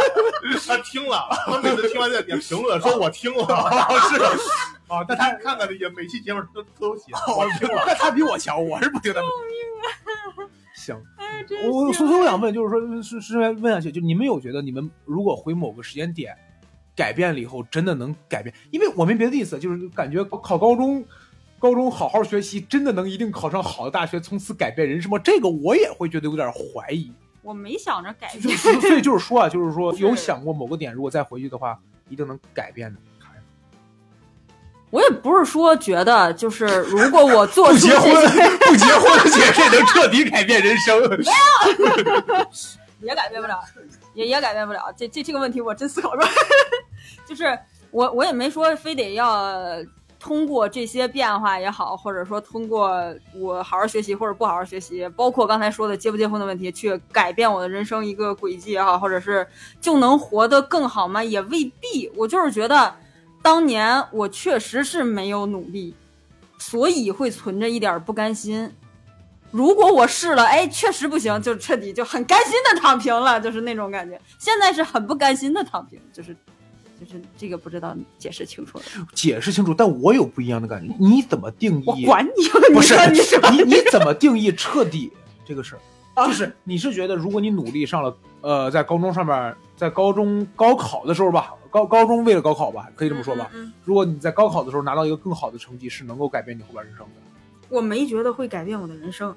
[0.66, 3.46] 他听了，他每次听完在点评论说我听了，
[4.08, 4.20] 是
[4.88, 7.04] 啊，但他看看也每期节目都都写，
[7.36, 7.84] 我听了。
[7.86, 9.28] 那他比我强，我是不听他们。
[10.74, 10.96] 行，
[11.70, 16.34] 我行所以我想问，就是说，是是问下去，就你们有觉得你们如果回某个时间点
[16.96, 18.54] 改变了以后，真的能改变？
[18.70, 21.04] 因为我没别的意思，就是感觉考高中，
[21.58, 25.18] 高中好好学习，真的能一定考上好的大学，从此改变人生吗？
[25.18, 27.12] 这个我也会觉得有点怀疑。
[27.42, 33.00] 我没想着改变，就是 所以就是说啊，就是说有想过某个点，如果再回去的话，一定能改变的。
[34.90, 38.14] 我也不是说觉得就是如果我做出 不结婚，
[38.60, 40.98] 不结婚的姐这能彻底改变人生。
[41.10, 41.16] 没
[43.06, 43.60] 有也改变不了，
[44.14, 44.90] 也也改变不了。
[44.96, 46.26] 这这这个问题我真思考过，
[47.26, 47.58] 就是
[47.90, 49.76] 我我也没说非得要
[50.20, 52.92] 通过这些变化也好，或者说通过
[53.34, 59.46] 我好好学习或者不好好学习，包括刚才说的结不结婚的问题，去改变我的人生一个轨迹也好，或者是
[59.80, 61.22] 就能活得更好吗？
[61.22, 62.10] 也未必。
[62.16, 62.94] 我就是觉得
[63.42, 65.94] 当年我确实是没有努力，
[66.58, 68.72] 所以会存着一点不甘心。
[69.50, 74.20] 如果我试了，哎，确实不行，就彻底就很甘心的躺平了，就是那种感觉。
[74.38, 76.36] 现在是很不甘心的躺平，就是
[77.00, 78.84] 就是这个不知道解释清楚了。
[79.14, 80.94] 解释清楚，但我有不一样的感觉。
[80.98, 81.84] 你怎么定义？
[81.86, 85.12] 我管你，不是你说你你你怎么定义彻底
[85.44, 85.80] 这个事儿？
[86.14, 93.48] 啊就是你是觉得，如果你努力上了，呃，在高中上面，在高中高考的时候吧，高高中为了高考吧，可以这么说吧。
[93.84, 97.12] 如果你在高考的时候拿到一个更好的成绩，是能够改变你后半人生的。
[97.68, 99.32] 我没觉得会改变我的人生。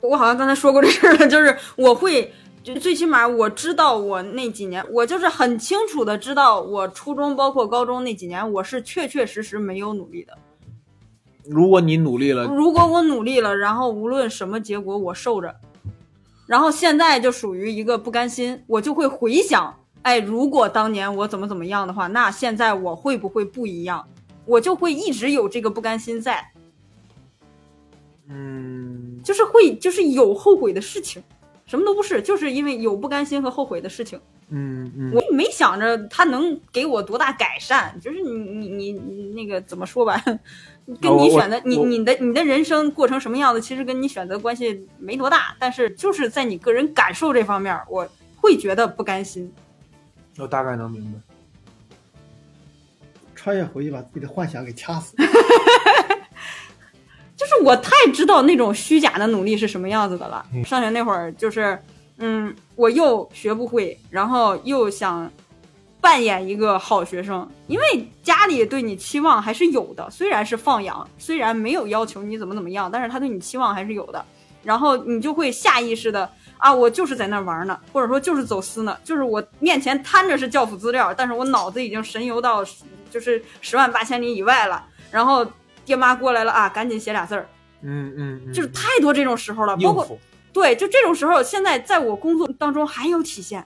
[0.00, 2.32] 我好像刚才说过这事儿了，就是我会，
[2.64, 10.32] 就最起码我知道我那几年，我就是很清楚的知道，我初中包括高中那几年，我是确确实实没有努力的。
[11.44, 15.54] 如果你努力了，如果我努力了，然后无论什么结果我受着，
[16.46, 24.08] 然后现在就属于一个不甘心，我就会回想，哎，如果当年我怎么怎么样的话，那现在我会不会不一样？
[24.46, 26.50] 我就会一直有这个不甘心在，
[28.30, 31.22] 嗯，就是会就是有后悔的事情，
[31.66, 34.20] 什么都不是，就是因为有不甘心和后悔的事情。
[34.50, 40.22] 嗯嗯，我没想着他能给我多大改善，就是你你你你那个怎么说吧，
[41.00, 49.50] 跟你选择你你的你的人生过成什么样子，其实跟你选择关系没多大，但是就是在你个人感受这方面，我会觉得不甘心。
[50.38, 51.18] 我大概能明白。
[53.34, 55.16] 穿越回去把自己的幻想给掐死。
[57.36, 60.44] 就是我太知道那种虚假的努力是什么样子的了。
[60.54, 61.78] 嗯上学那会儿，就是，
[62.18, 65.30] 嗯，我又学不会，然后又想
[66.00, 74.24] 扮演一个好学生，因为家里对你期望还是有的，虽然是放养，虽然没有要求你怎么怎么样，但是他对你期望还是有的。
[74.62, 82.64] 然后你就会下意识的啊，我就是在那玩呢，或者说就是走私呢，就是我面前摊着是教辅资料，但是我脑子已经神游到
[83.10, 84.82] 就是十万八千里以外了。
[85.10, 85.46] 然后
[85.84, 87.48] 爹妈过来了啊，赶紧写俩字儿，
[87.82, 90.18] 嗯嗯，嗯就是太多这种时候了，包括。
[90.52, 93.64] 对，就这种时候，现在在我工作当中还有体现。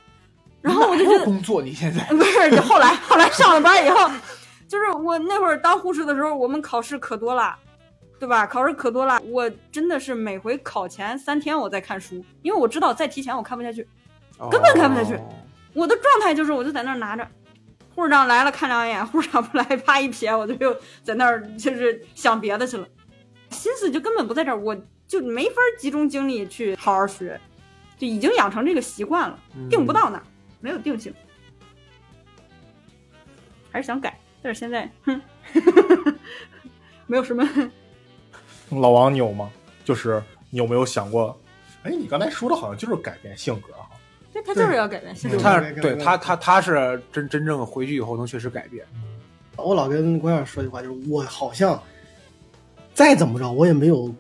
[0.61, 4.11] 然后我就觉得，工作，你现在不是，就后来后来上了班以后，
[4.67, 7.55] 就是我那会儿当护士的时候，我们考试可多了，
[8.19, 8.47] 对吧？
[8.47, 13.87] 考试可多了，我真的是每回考前三天我在看书，因为我知道再提前我看不下去。
[14.51, 15.21] 根本看不下去哦
[15.75, 17.29] 我的状态就是，我就在那儿拿着，
[17.99, 22.87] 护士长来了看两眼， 护士长不来，啪一撇，我就又在那儿就是想别的去了，
[23.51, 24.77] 心思就根本不在这儿，我
[25.09, 27.41] 就没法集中精力去好好学，
[27.99, 29.37] 就已经养成这个习惯了，
[29.69, 30.23] 定不到那儿，
[30.61, 31.13] 没有定性，
[33.73, 35.21] 还是想改，但是现在，哼，
[37.09, 37.45] 没有什么。
[38.71, 39.51] 老王，你有吗？
[39.85, 41.37] 就是你有没有想过？
[41.83, 43.91] 哎，你刚才说的好像就是改变性格哈。
[43.91, 43.98] 对
[44.49, 45.37] 他就是要改变性格。
[45.37, 48.85] 他对他他他是真真正回去以后能确实改变。
[49.57, 51.81] 我老跟郭先生说句话，就是我好像
[52.95, 54.13] 再怎么着，我也没有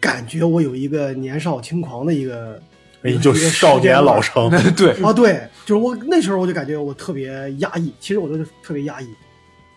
[0.00, 2.62] 感觉我有一个年少轻狂的一个，
[3.02, 4.48] 哎，就少年老成。
[4.74, 9.08] 对，啊，对，就是我那时候我就感觉我特别压抑，其实我都是特别压抑，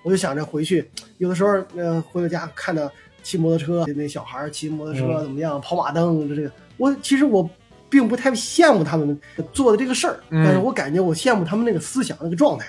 [0.03, 2.89] 我就想着回去，有的时候呃回到家看到
[3.23, 7.49] 骑摩托车那小孩骑摩托车嗯怎么样，跑马灯这个，我其实我
[7.89, 9.19] 并不太羡慕他们
[9.53, 12.67] 做的这个事儿，嗯但是我感觉我羡慕他们那个思想那个状态。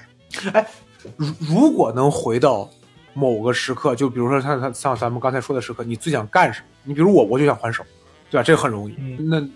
[0.53, 0.67] 哎
[1.17, 2.69] 如如果能回到
[3.15, 6.67] 某个时刻，就比如说像像像咱们刚才说的时刻，你最想干什么？
[6.85, 7.85] 你比如我，我就想还手，
[8.31, 8.43] 对吧？
[8.43, 8.95] 这个很容易。
[8.99, 9.49] 嗯那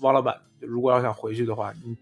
[0.00, 1.96] 王老板，如果要想回去的话，你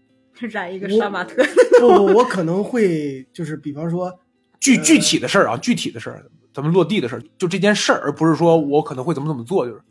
[0.47, 1.43] 染一个杀马特，
[1.79, 4.13] 不不，我可能会就是比方说，
[4.59, 9.81] 具具体的事儿啊，具体的事儿，咱们落地的事儿，就这件事儿，而不是说我可能会怎么怎么做，就是。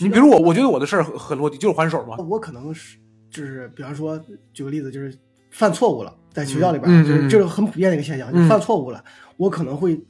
[0.00, 2.16] 你比如我，我觉得我的事儿很很落地，就是还手嘛。
[2.28, 2.96] 我可能是
[3.30, 4.20] 就是比方说
[4.52, 5.12] 举个例子，就是
[5.50, 9.02] 犯错误了，在学校里边，就是这是很普遍的一个现象，嗯你犯错误了，
[9.36, 10.00] 我可能会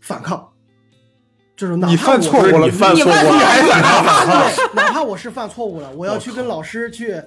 [0.00, 0.48] 反抗，
[1.56, 4.26] 就是哪怕你犯我错误了，你犯错误了你还反抗？
[4.26, 7.20] 对，哪怕我是犯错误了，我要去跟老师去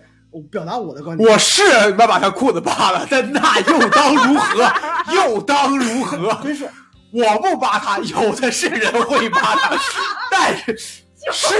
[0.49, 1.29] 表达我的观点。
[1.29, 1.61] 我是
[1.97, 4.73] 要把他裤子扒了，但那又当如何？
[5.13, 6.39] 又当如何？
[6.43, 6.67] 真是
[7.11, 9.77] 我不扒他，有的是人会扒他，
[10.31, 11.53] 但是是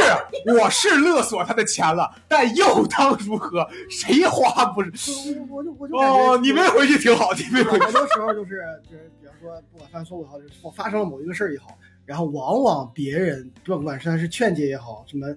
[0.54, 3.68] 我是勒索他的钱了，但又当如何？
[3.90, 5.12] 谁花不是？
[5.50, 7.86] 我我就我就哦，你没回去挺好，你没回去。
[7.86, 15.28] 很多时候就是就是，比方说不管犯错误也好，就是发生了某一个事儿也好，然后往往别人不管是他是劝诫也好，什么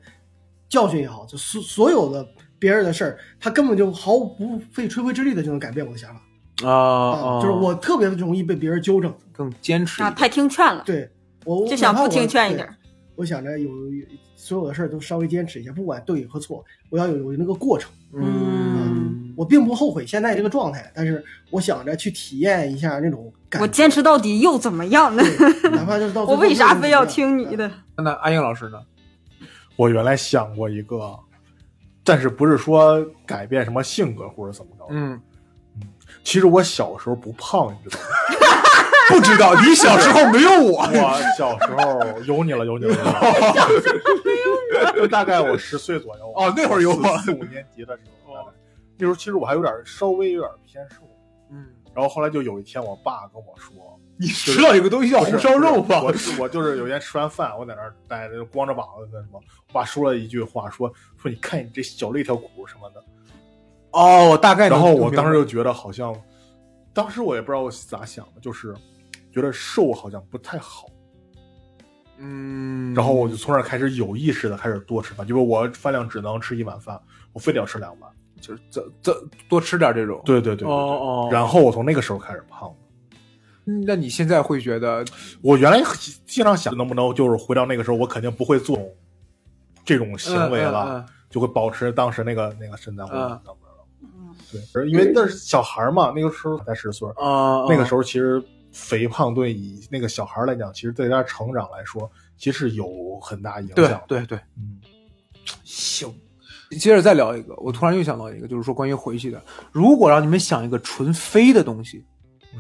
[0.68, 2.26] 教训也好，就所所有的
[2.58, 11.10] 别人的事儿，他根本就毫不费吹灰之力的就能改变我的想法啊啊，就是我特别容易被别人纠正，更坚持啊，太听劝了，对
[11.44, 12.54] 我就想不听劝一。
[12.54, 12.74] 点怕
[13.18, 17.90] 我想着有有所有的事儿都稍微坚持一下，不管对和错，我要有有那个过程。
[18.14, 23.64] 嗯，我并不后悔现在这个状态，但是我想着去体验一下那种感觉。
[23.64, 25.22] 我坚持到底又怎么样呢？
[25.72, 27.68] 哪怕就是到 最后我为啥非要听你的？
[27.96, 28.78] 那安英老师呢？
[29.74, 31.18] 我原来想过一个，
[32.04, 34.86] 但是不是说改变什么性格或者怎么着。
[34.90, 35.20] 嗯，
[36.22, 38.06] 其实我小时候不胖，你知道吗？
[39.08, 40.82] 不知道，你小时候没有我。
[40.82, 44.92] 我小时候有你了，有你了，有你了。
[44.94, 46.32] 就大概我十岁左右。
[46.34, 46.96] 哦那会儿有我
[47.34, 48.52] 五年级的时候，哦
[48.96, 51.02] 那时候其实我还有点稍微有点偏瘦。
[51.50, 56.00] 嗯，然后后来就有一天，我爸跟我说，你知道有个东西叫红烧肉吗？
[56.02, 63.02] 我我就是有一天吃完饭，我在那儿待着，光着膀子那什么，我爸说了一句话，说说你看你这小肋条骨什么的。
[63.92, 64.68] 哦，我大概。
[64.68, 66.14] 然后我当时就就觉得好像，
[66.92, 68.74] 当时我也不知道我咋想的，就是
[69.40, 70.86] 觉得瘦好像不太好。
[72.18, 77.00] 嗯，然后我就从那儿开始有意识的开始多吃饭，就是我饭量只能吃一碗饭，
[77.32, 78.10] 我非得要吃两碗。
[78.40, 79.12] 就是这这
[79.48, 80.20] 多吃点这种。
[80.24, 82.74] 对对对对对哦哦然后我从那个时候开始胖。
[83.66, 85.04] 嗯那你现在会觉得
[85.42, 85.80] 我原来
[86.26, 88.78] 经常想，能不能就是回到那个时候，我肯定不会做
[89.84, 94.72] 这种行为了，嗯嗯嗯就会保持当时那个那个身材或者嗯怎么着。
[94.72, 98.42] 对，因为那是小孩嘛，那个时候才十岁，啊那个时候其实
[98.72, 104.02] 肥胖对以那个小孩来讲，其实对他成长来说，其实有很大影对响。
[104.06, 104.80] 对对，嗯，
[105.64, 106.12] 行。
[106.72, 109.42] 接着再聊一个，我突然又想到一个，就是说关于回去的。
[109.72, 112.04] 如果让你们想一个纯飞的东西，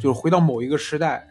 [0.00, 1.28] 就是回到某一个时代，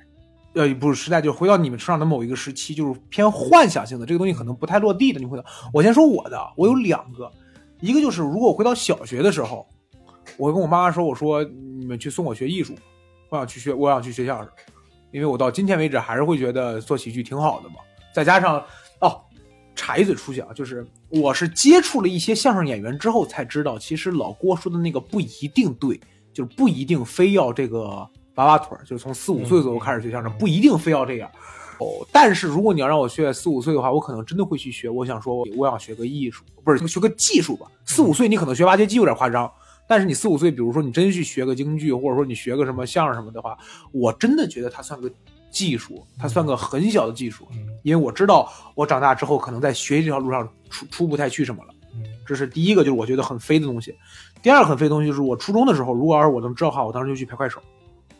[0.53, 5.19] 呃，不是时代，就是回到你们成长的某一个时期，就是偏幻想性的这个东西，可能不太落地的。
[5.19, 7.31] 你回到，我先说我的，我有两个，
[7.81, 9.67] 一个就是如果我回到小学的时候，
[10.37, 12.75] 我跟我妈妈说，我说你们去送我学艺术，
[13.29, 14.49] 我想去学，我想去学相声，
[15.11, 17.75] 因为我到今天为止还是会觉得做喜剧挺好的嘛。
[18.13, 18.63] 再加上
[18.99, 19.21] 哦，
[19.75, 25.99] 插一嘴出去啊，就是我是接触了一些相声演员之后才知道，其实老郭说的那个不一定对，
[26.33, 31.29] 就是不一定非要这个娃娃腿儿，就是从四五岁左右开始学相声，不一定非要这样。
[31.79, 34.89] 哦，但是如果你要让我学四五岁的话，我可能真的会去学。
[34.89, 37.67] 我想说，我想学个艺术，不是学个技术吧。
[37.85, 39.51] 四五岁你可能学挖掘机有点夸张，
[39.87, 43.57] 但是你四五岁，比如说你真去学个京剧，或者说你学个什么相声什么的话，
[43.91, 45.09] 我真的觉得它算个
[45.49, 51.73] 技术，它算个很小的技术，嗯因为我知道我长大之后可能在学习这条路上出出不太去什么了。
[51.95, 53.95] 嗯这是第一个，就是我觉得很飞的东西。
[54.41, 57.61] 第二个很飞的东西就是我初中的时候，如果要是我能知道的话，我当时就去拍快手。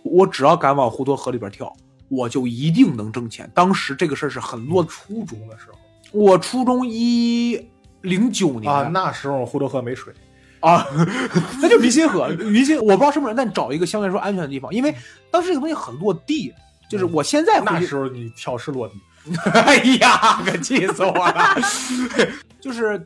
[0.04, 1.72] 我只要敢往滹沱河里边跳，
[2.08, 3.52] 我就一定能挣钱。
[3.54, 5.78] 当时这个事儿是很落，初中的时候
[6.14, 7.62] 我初中一
[8.02, 10.14] 零九年啊，那时候滹沱河没水，
[10.60, 10.86] 啊，
[11.62, 14.94] 那就明心河，明心我不知道是不是，但找一个相对来说安全的地方，因为
[15.32, 16.54] 当时这个东西很落地，
[16.90, 18.96] 就是我现在那时候你跳是落地，
[19.54, 21.56] 哎呀，可气死我了！
[22.60, 23.06] 就是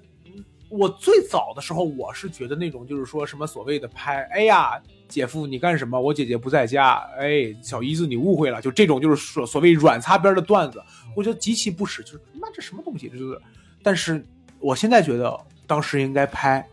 [0.69, 4.79] 我最早的时候，我是觉得那种就是说什么所谓的拍，哎呀，
[5.09, 5.99] 姐夫你干什么？
[5.99, 10.81] 我姐姐不在家，哎，小姨子你误会了，就这种就是所所谓软擦边的段子，
[11.15, 13.39] 我觉得极其不耻，就是妈这什么东西，这就是。
[13.83, 14.23] 但是
[14.59, 15.37] 我现在觉得
[15.67, 16.65] 当时应该拍，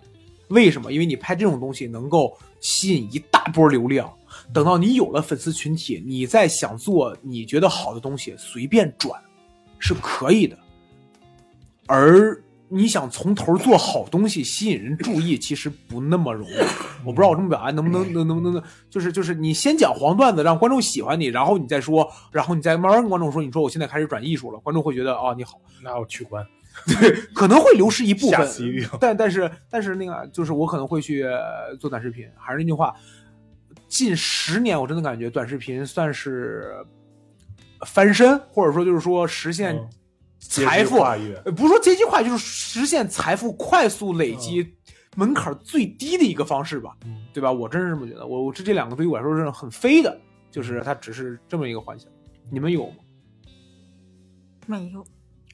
[0.49, 0.92] 为什么？
[0.92, 4.12] 因为你拍这种东西能够吸引一大波流量。
[4.53, 9.20] 等到你有了粉丝群体，你再想做你觉得好的东西，随便转
[9.78, 10.59] 是可以的。
[11.86, 16.55] 而你想从头做好东西，吸引人注意，其实不那么容易。
[17.05, 26.46] 我不知道我这么表达能不能能能不能，就是就是你先讲黄段子，让观众喜欢你，然后你再说，然后你再慢慢跟观众说，你说我现在开始转艺术了，观众会觉得哦你好，那我取关，
[27.35, 28.47] 可能会流失一部分
[29.01, 32.95] 但但是但是那个就是我可能会去呃做短视频，还是那句话，
[33.89, 36.74] 近十年我真的感觉短视频算是
[37.87, 39.89] 翻身，或者说就是说实现嗯
[40.41, 44.74] 财富，阶级跨越呃不是说阶级化，就是实现财富快速累积
[45.16, 47.51] 门槛最低的一个方式吧，嗯对吧？
[47.53, 50.18] 我真是这么觉得，我我这这两个对于我来说是很飞的，
[50.51, 52.11] 就是它只是这么一个幻想，
[52.51, 52.97] 你们有吗？
[54.66, 55.05] 没有。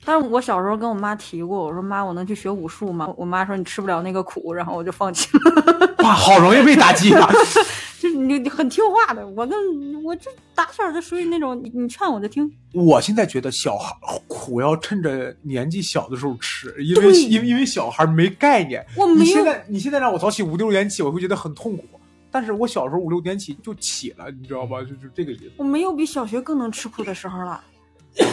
[0.05, 3.13] 但是我小时候跟我妈提过，我说妈，我能去学武术吗？
[3.17, 5.95] 我妈说你吃不了那个苦，然后我就放弃了。
[5.99, 7.27] 哇，好容易被打击啊！
[7.99, 9.59] 就是你你很听话的，我跟
[10.05, 12.53] 我这打小就属于那种你你劝我就听。
[12.75, 13.97] 我现在觉得小孩
[14.29, 18.85] 苦要趁着年纪小的时候吃，因为因为因为小孩没概念。
[18.99, 21.85] 我没有，你现在你现在让我早起五六点起，我会觉得很痛苦。
[22.31, 24.83] 但是我小时候五六点起就起了，你知道吧？
[24.83, 25.53] 就就这个意思。
[25.57, 27.59] 我没有比小学更能吃苦的时候了。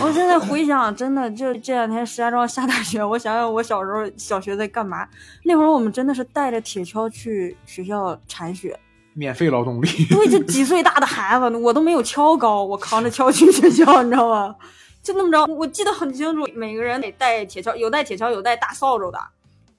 [0.04, 5.08] 我现在回想，真的就这两天石家庄下大雪，我想想我小时候小学在干嘛？
[5.44, 8.80] 那会儿我们真的是带着铁锹去学校铲雪。
[9.14, 14.56] 免费劳动力，对，就几岁大的孩子，我都没有锹高，我扛着锹去学校，你知道吗？
[15.04, 19.20] 就那么着，我记得很清楚，每个人得带铁锹，有带铁锹，有带大扫帚的，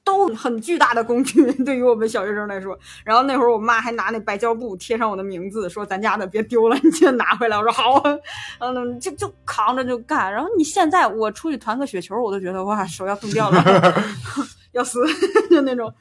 [0.04, 2.78] 都很巨大的工具， 对于我们小学生来说。
[3.04, 7.56] 然后那会儿我妈还拿那白胶布贴上我的名字，说咱家的别丢了，你记得拿回来。
[7.56, 8.10] 我说好啊，
[8.58, 10.32] 然后呢就就扛着就干。
[10.32, 13.94] 然后你现在我出去团个雪球，我都觉得哇手要冻掉了，
[14.72, 15.00] 要死，
[15.50, 15.92] 就那种。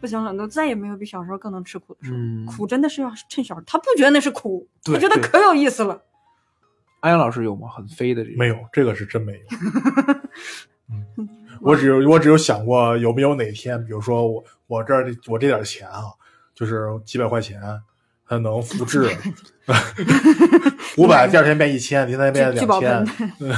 [0.00, 2.16] 不行了，都再也没有比小时候更能吃苦的时候。
[2.16, 6.00] 嗯苦真的是要趁小，他不觉得那是苦，他觉得可有意思了。
[7.00, 7.66] 安阳老师有吗？
[7.76, 9.38] 很飞的这个没有，这个是真没有。
[11.16, 11.28] 嗯，
[11.60, 16.04] 我只有我只有想过有没有哪天，比如说我我这儿我这点钱啊，
[16.54, 17.60] 就是几百块钱，
[18.26, 19.10] 它能复制
[20.96, 23.56] 五百，第二天变一千，第三天变两盆千。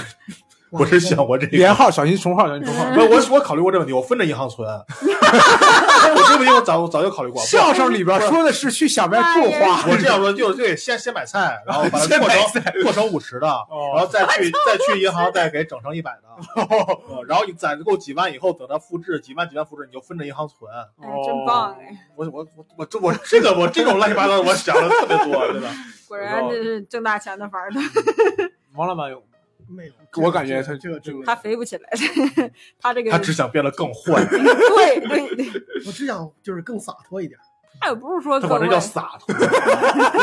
[0.72, 2.84] 嗯，我是想过这个连号小心重号，小心重号。
[2.96, 4.68] 我我我考虑过这个问题，我分着银行存。
[4.68, 7.40] 我这个问题我早早就考虑过。
[7.42, 20.70] 相声里边说的是去小卖部花，我这样说就对，先先买菜，然后把它先买做成菜做成五十的，哦然后再去再去银行再给整成一百的， 呃然后你攒够几万以后，等它复制几万几万复制，你就分着银行存。
[20.72, 21.96] 哎，真棒哎！
[22.16, 25.68] 我我我我这我这个我这种乱七八糟的我想的特别多，真的。
[26.08, 27.80] 果然这是挣大钱的法儿的，
[28.74, 29.22] 王老板有
[29.70, 29.76] 吗？
[29.76, 29.92] 没有，
[30.22, 31.88] 我感觉他这个这个，他飞不起来，
[32.80, 37.38] 他这个他只想变得更 坏，对对对，我只想就是更洒脱一点。
[37.80, 39.46] 他也不是说他管这叫洒脱，你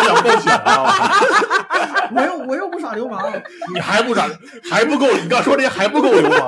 [0.04, 0.94] 想蹦起来啊！
[2.16, 3.34] 我又我又不耍流氓，
[3.74, 4.30] 你还不耍，
[4.70, 6.40] 还不够，你刚说这些还不够流氓，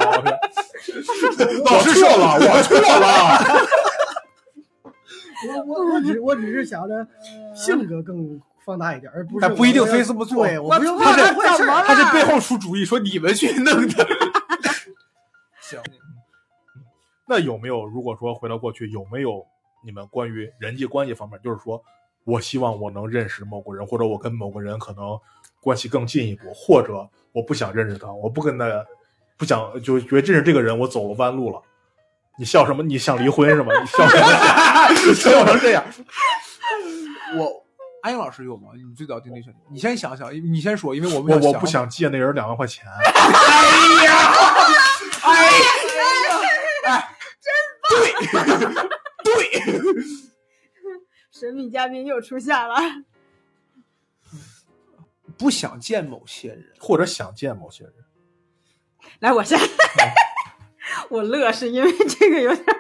[1.66, 3.68] 老师错了，我错了。
[5.48, 7.08] 我我我只我只是想着
[7.56, 8.40] 性格更
[8.70, 11.88] 放大一点，而不是但不一定非这么做对，我不用我错了干坏事怎么了儿。
[11.88, 14.08] 他是背后出主意，说你们去弄的。
[15.60, 15.80] 行，
[17.28, 19.44] 那有没有，如果说回到过去，有没有
[19.84, 21.82] 你们关于人际关系方面，就是说
[22.26, 25.20] 我希望我能认识某个人，或者我跟某个人可能
[25.62, 28.66] 关系更进一步，或者我不想认识他，我不跟他，
[29.36, 31.60] 不想就觉得认识这个人，我走了弯路了。
[32.38, 32.84] 你笑什么？
[32.84, 33.74] 你想离婚是吗？
[33.80, 34.26] 你笑什么？
[35.08, 35.84] 你 笑成这样？
[37.36, 37.66] 我
[38.02, 38.70] 安阳老师有吗？
[38.76, 42.86] 你最早定的选题，你先想想，你先说，因为我们我我不想借那人两万块钱。
[42.88, 44.34] 哎呀，
[45.24, 45.50] 哎
[46.86, 47.52] 哎，真
[47.84, 48.88] 棒，
[49.24, 49.24] 对。
[49.24, 49.62] 对，
[51.32, 52.76] 神秘嘉宾又出现了，
[55.38, 57.94] 不想见某些人，或者想见某些人，
[59.20, 59.60] 来我先，
[61.10, 62.76] 我乐是因为这个有点儿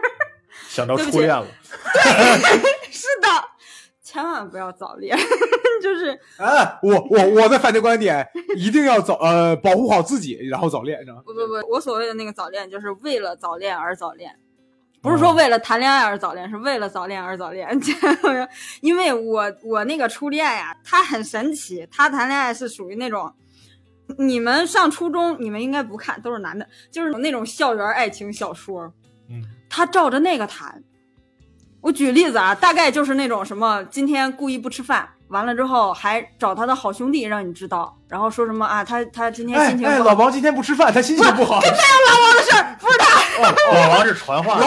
[0.69, 1.45] 想到对不起初恋了，
[2.89, 3.27] 是的。
[4.11, 5.15] 千万不要早恋，
[5.83, 11.21] 就是啊，我我我的反对观点，一定要早呃保护好自己，然后早恋，是吧？
[11.23, 14.35] 不不不，我所谓的那个早恋，就是为了早恋而早恋，
[15.03, 17.69] 不是说为了谈恋爱而早恋，是为了早恋而早恋。
[18.81, 23.31] 因为我我那个初恋呀，他很神奇，他谈恋爱是属于那种，
[24.17, 28.91] 你们上初中你们应该不看，都是男的，就是那种校园爱情小说，
[29.29, 30.83] 嗯，他照着那个谈。
[31.81, 40.03] 我举例子啊，大概就是那种什么，今天故意不吃饭，完了之后还找他的好兄弟让你知道，然后说什么啊，他他今天哎哎，心情不好。
[40.03, 41.55] 老王今天不吃饭，他心情不好。
[41.55, 43.05] 老王的事儿不是他，
[43.41, 44.65] 哦，老王是传话的，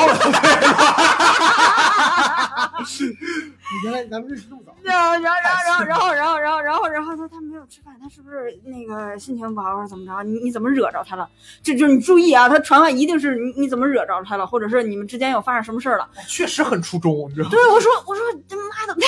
[3.84, 4.74] 原来咱们认识这么早。
[4.82, 11.28] 对，然后然后然后然后然后然后然后他他没有吃饭，他是不是那个心情不好，或者怎么着，你你怎么惹着他了？
[11.62, 16.08] 就就你注意啊，他传完一定是你你怎么惹着他了，或者是你们之间有发生什么事了。
[16.28, 17.48] 确实很出众，你知道。
[17.50, 18.94] 对，我说我说他妈的，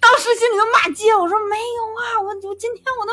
[0.00, 3.12] 当时心里都骂街，我说没有啊，我我今天我都。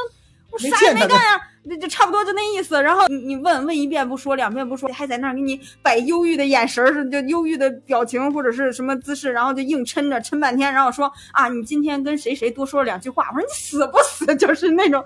[0.57, 2.81] 啥也没干呀、就就差不多就那意思。
[2.81, 13.27] 然后你你问问一遍不说，两遍不说，还在那儿给你摆忧郁的眼神儿，是就忧郁的表情或者是什么姿势，然后就硬撑着撑半天，然后说啊，你今天跟谁谁多说了两句话。
[13.29, 14.35] 我说你死不死？
[14.35, 15.03] 就是那种，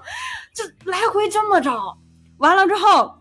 [0.53, 1.71] 就来回这么着。
[2.37, 3.13] 完了之后，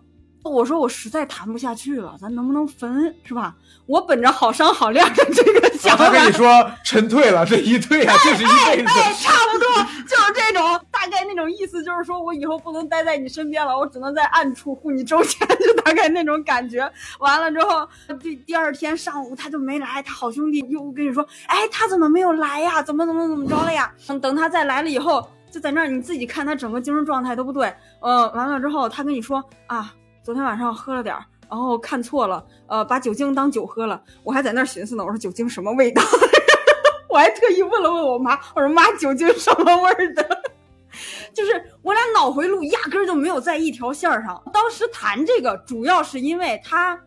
[0.42, 3.14] 我说我实在谈不下去了，咱能不能分？
[3.24, 3.54] 是吧？
[3.86, 8.88] 我本着好商好量的这个 想法，他跟你说沉退了，这一退啊，就是一辈子。
[8.88, 9.68] 哎，差不多
[10.06, 16.90] 就是这种，大概那种意思，就是说我以后不能待在你身边了，我只能在暗处护你周全， 就大概那种感觉。
[17.18, 17.86] 完了之后，
[18.20, 22.82] 第第二天上午他就没来，他好兄弟又跟你说，哎，他怎么没有来呀？
[22.82, 23.92] 怎么怎么怎么着了呀？
[24.06, 27.70] 等等他再来了以后，就在那儿你自己看他整个精神状态都不对。
[28.00, 31.24] 呃，完了之后他跟你说啊，昨天晚上喝了点儿。
[31.54, 34.02] 然后看错了，呃，把酒精当酒喝了。
[34.24, 36.02] 我还在那儿寻思呢，我说酒精什么味道？
[37.08, 40.42] 我还特意问了问我妈，我说妈，酒精什么味儿的？
[41.32, 44.42] 就是我俩脑回路压根儿就没有在一条线儿上。
[44.52, 47.00] 当时谈这个，主要是因为他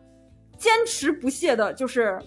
[0.58, 2.18] 坚持不懈的，就是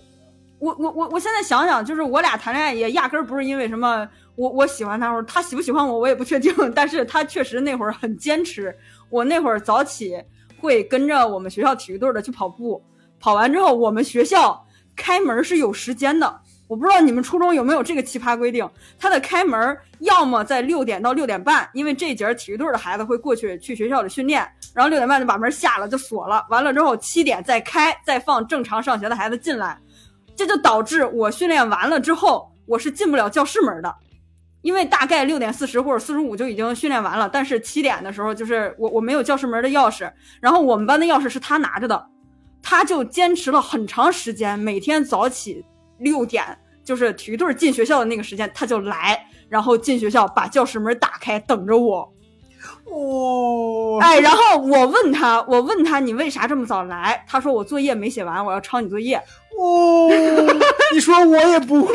[0.59, 4.07] 我我我我现在想想，就是我俩谈恋爱也压根儿不是因为什么
[4.37, 6.55] 我我喜欢他，或者他喜不喜欢我，我也不确定。
[6.77, 8.77] 但是他确实那会儿很坚持。
[9.09, 10.23] 我那会儿早起
[10.61, 12.83] 会跟着我们学校体育队的去跑步，
[13.19, 16.41] 跑完之后我们学校开门是有时间的。
[16.69, 29.77] 我不知道你们初中有没有这个奇葩规定，它的开门要么在六点到六点半，因为这节体育队的孩子会过去去学校里训练，然后六点半就把门下了就锁了，完了之后七点再开，再放正常上学的孩子进来，
[30.37, 33.93] 这就导致我训练完了之后我是进不了教室门的，
[34.63, 42.07] 因为大概六点四十或者四十五就已经训练完了，但是七点的时候就是我我没有教室门的钥匙，然后我们班的钥匙是他拿着的，
[42.63, 45.65] 他就坚持了很长时间，每天早起。
[45.99, 46.43] 六点
[46.83, 52.11] 就是体育队进学校的那个时间，他就来，然后进学校把教室门打开等着我。
[52.85, 57.25] 哦，哎，然后我问他，我问他你为啥这么早来？
[57.29, 59.17] 他说我作业没写完，我要抄你作业。
[59.59, 60.09] 哦，
[60.93, 61.95] 你说我也不会，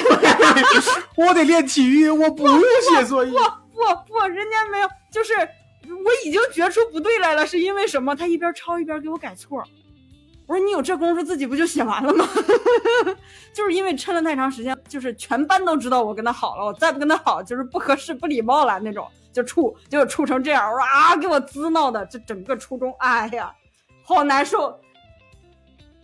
[1.18, 2.62] 我得练体育，我不用
[2.94, 3.32] 写作业。
[3.32, 8.16] 不不不，人家没有，就是我已经觉出不对来了，是因为什么？
[8.16, 9.64] 他一边抄一边给我改错。
[10.48, 12.28] 我说你有这功夫自己不就写完了吗？
[13.52, 23.54] 就是因为抻了太长时间，就是全班都知道我跟他好了，我再不跟他好就是不合适、不礼貌了那种，就处结果处成这样，我说啊，给我滋闹的，这整个初中，哎呀，
[24.02, 24.80] 好难受，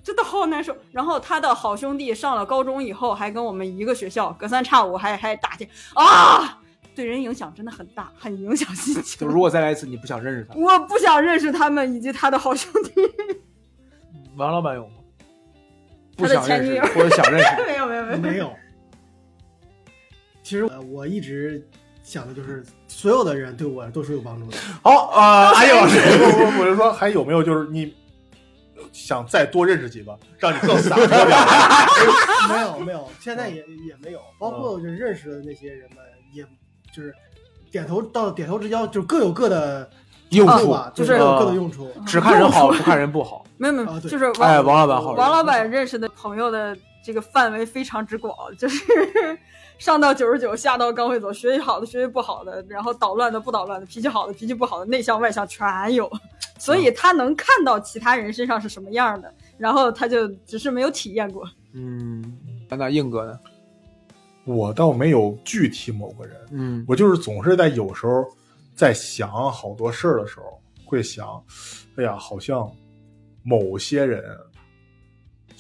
[0.04, 0.76] 真的好难受。
[0.92, 6.60] 然后他的好兄弟上了高中以后，还跟我们一个学校，隔三差五还还打架啊，
[6.94, 9.34] 对人影响真的很大，很影响心情就。
[9.34, 10.54] 如果再来一次，你不想认识他？
[10.60, 12.92] 我不想认识他们以及他的好兄弟。
[14.36, 14.94] 王老板有吗？
[16.18, 17.48] 不他的想认识前女友或者想认识？
[17.66, 18.54] 没有没有没有没有。
[20.44, 21.66] 其实呃我一直
[22.12, 24.58] 想的就是，所有的人对我都是有帮助的。
[24.84, 25.22] 好，呃，
[25.54, 27.96] 阿叶老师，我我我就说还有没有就是你
[28.92, 31.26] 想再多认识几个，让你更洒脱点？
[32.50, 36.00] 没有没有，现在也也没有，包括就认识的那些人们，
[36.34, 36.44] 也
[36.94, 37.16] 就是
[37.72, 39.90] 点头到点头之交，就各有各的
[40.32, 41.90] 用处就是各有各的用处。
[42.06, 43.46] 只看人好，不看人不好。
[43.58, 45.14] 没有没有，就是王、哎，王老板好。
[45.14, 48.84] 王老板认识的朋友的这个范围非常之广，就是
[49.82, 56.08] 上到九十九，下到刚会走，学习好的，学习不好的，然后捣乱的，不捣乱的，脾气好的，脾气不好的，内向外向全有，
[56.60, 61.44] 所以他能看到其他人身上是什么样的，然后他就只是没有体验过。
[61.74, 62.24] 嗯，
[62.70, 63.40] 那硬哥呢？
[64.46, 68.24] 我倒没有具体某个人，嗯我就是总是在有时候
[68.76, 71.44] 在想好多事儿的时候，会想，
[71.96, 72.72] 哎呀，好像
[73.42, 74.24] 某些人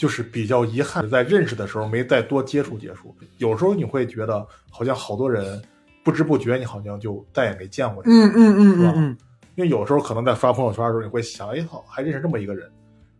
[0.01, 3.15] 就是比较遗憾，在认识的时候没再多接触接触。
[3.37, 5.61] 有时候你会觉得，好像好多人
[6.03, 8.29] 不知不觉你好像就再也没见过这个人。
[8.29, 9.17] 嗯嗯嗯是吧嗯嗯，
[9.53, 12.63] 因为有时候可能在刷朋友圈的时候，你会想，哎操，还认识这么一个人，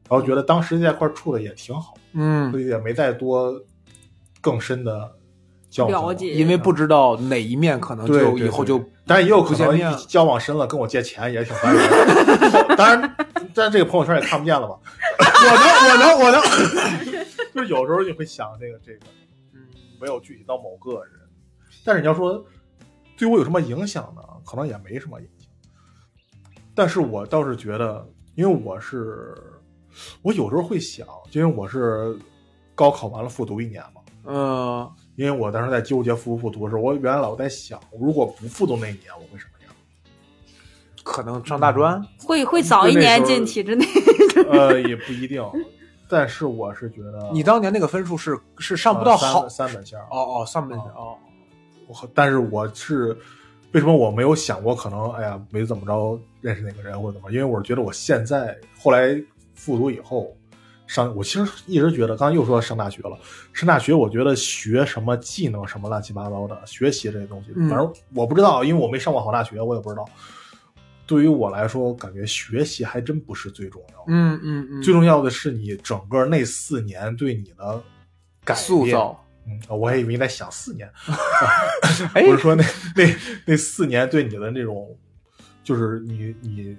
[0.09, 3.53] 然后觉得当时在一块处的也挺好，嗯所以也没再多
[4.41, 5.07] 更深的
[5.71, 12.75] 交往了解因为不知道哪一面可能就以后就当然也有可能交往深了，跟我借钱也挺烦人的。
[12.77, 13.15] 当然，
[13.55, 14.77] 但这个朋友圈也看不见了吧。
[15.17, 16.41] 我能我能我能，
[17.55, 19.05] 就是有时候你会想这个这个，
[19.53, 19.61] 嗯
[19.99, 21.13] 没有具体到某个人，
[21.83, 22.45] 但是你要说
[23.17, 24.21] 对我有什么影响呢？
[24.45, 25.47] 可能也没什么影响。
[26.75, 28.05] 但是我倒是觉得，
[28.35, 29.35] 因为我是
[30.21, 32.17] 我有时候会想，因为我是
[32.75, 34.91] 高考完了复读一年嘛，嗯
[35.21, 39.71] 因为我当时在纠结复不复读的时候，我原来老在想，如果不复读那一年，我会什么样？
[41.03, 43.85] 可能上大专，会会早一年进体制内。
[44.49, 45.43] 呃，也不一定。
[46.09, 51.15] 但是我是觉得你当年那个分数是是上不到好呃三三本线儿哦哦三本哦，
[51.87, 53.15] 我但是我是
[53.73, 57.31] 为什么我没有想过可能哎呀没怎么着认识那个人或者怎么？
[57.31, 59.15] 因为我是觉得我现在后来
[59.53, 60.35] 复读以后
[60.91, 63.17] 上，我其实一直觉得，刚才又说上大学了，
[63.53, 70.05] 上大学我觉得学什么技能什么乱七八糟的学习这些东西，嗯反正我不知道，因为我没上过好大学，我也不知道。
[71.07, 74.03] 对于我来说，我感觉学习还真不是最重要的。
[74.07, 77.81] 嗯嗯嗯，最重要的是你整个那四年对你的
[78.43, 79.23] 改造。
[79.47, 80.91] 嗯，我还以为你在想四年，
[82.13, 82.63] 哎不是说那
[82.95, 83.15] 那
[83.45, 84.93] 那四年对你的那种，
[85.63, 86.77] 就是你你，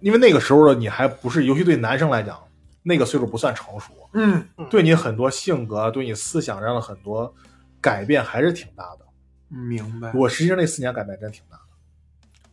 [0.00, 2.38] 因为那个时候的你还不是，尤其对男生来讲，
[2.88, 7.34] 那个岁数不算成熟，嗯对你很多性格、对你思想上的很多
[7.80, 9.04] 改变还是挺大的。
[9.48, 10.12] 明白。
[10.14, 11.62] 我实际上那四年改变真挺大的。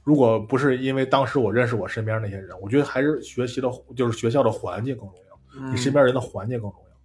[0.02, 5.70] 如果不是因为当时我认识我身边那些人，我觉得还是学习的，就是学校的环境更重要。
[5.70, 6.98] 你身边人的环境更重要。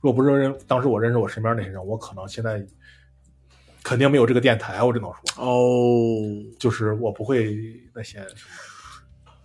[0.00, 2.66] 如果不是认当时我认识我身边那些人，我可能现在
[3.84, 6.18] 肯定没有这个电台，我只能说，哦
[6.58, 7.56] 就是我不会
[7.94, 8.46] 那些什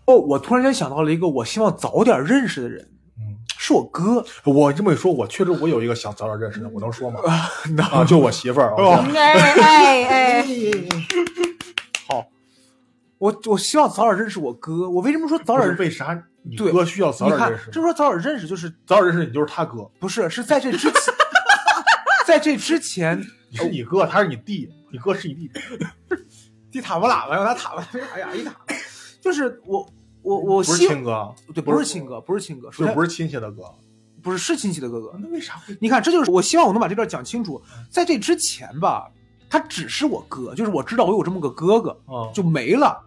[0.05, 2.89] 哦，我突然间想到了一个我希望早点认识的人，
[3.69, 4.25] 是我哥。
[4.45, 7.19] 我这么一说，我确实我有一个想早点认识的，我能说吗？
[7.91, 8.73] 啊，就我媳妇儿。
[8.75, 10.45] 哎哎哎，
[12.07, 12.25] 好，
[13.19, 14.89] 我我希望早点认识我哥。
[14.89, 17.67] 我为什么说早点为啥你哥需要早点认识，？
[17.67, 21.13] 就是说早点认识，就是早点认识你就是他哥，不是是在这之前，
[22.25, 25.51] 在这之前，你是你哥，他是你弟，你哥是你弟。
[26.71, 28.51] 地塔不喇叭，让他塔吧，哎呀，一塔，
[29.21, 29.87] 就是我
[30.21, 33.63] 我我不是希亲哥，对，不是亲哥，不是亲哥，首先就不是亲戚的哥。
[34.21, 35.17] 不是是亲戚的哥哥。
[35.17, 35.61] 那为啥？
[35.79, 37.61] 你看，这就是我希望我能把这段讲清楚。
[37.89, 39.09] 在这之前吧，
[39.49, 43.01] 他只是我哥，就是我知道我有这么个哥哥，啊，就没了。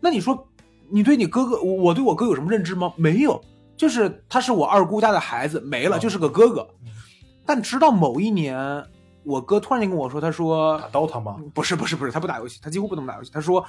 [0.00, 0.48] 那你说，
[0.88, 2.90] 你对你哥哥，我我对我哥有什么认知吗？
[2.96, 3.38] 没有，
[3.76, 6.90] 就是他是我二姑家的孩子，没了，哦就是个哥哥嗯。
[7.44, 8.82] 但直到某一年，
[9.22, 11.36] 我哥突然间跟我说，他说打 DOTA 吗？
[11.52, 13.30] 不是不是不是，他不打游戏，他几乎不怎么打游戏。
[13.30, 13.62] 他说，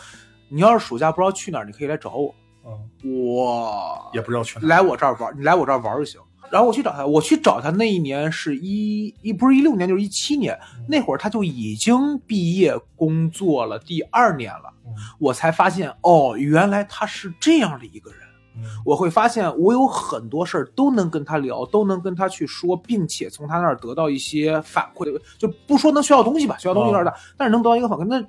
[0.47, 2.33] 你要是暑假不知道去哪儿，你可以来找我，
[2.65, 4.67] 嗯，我也不知道去哪。
[4.67, 6.19] 来我这儿玩，你来我这儿玩就行。
[6.51, 10.57] 然后我去找他，我去找他那一年是一一不是一六年就是一七年，
[10.87, 18.19] 那会儿他就已经毕业工作了第二年了，嗯我才发现哦，原来他是这样的一个人。
[18.57, 28.05] 嗯我会发现我有很多事儿都能跟他聊，都能跟他去说，并且从他那儿得到一些反馈，就不说能学到东西吧，学到东西有点大，但是能得到一个反馈。
[28.05, 28.23] 那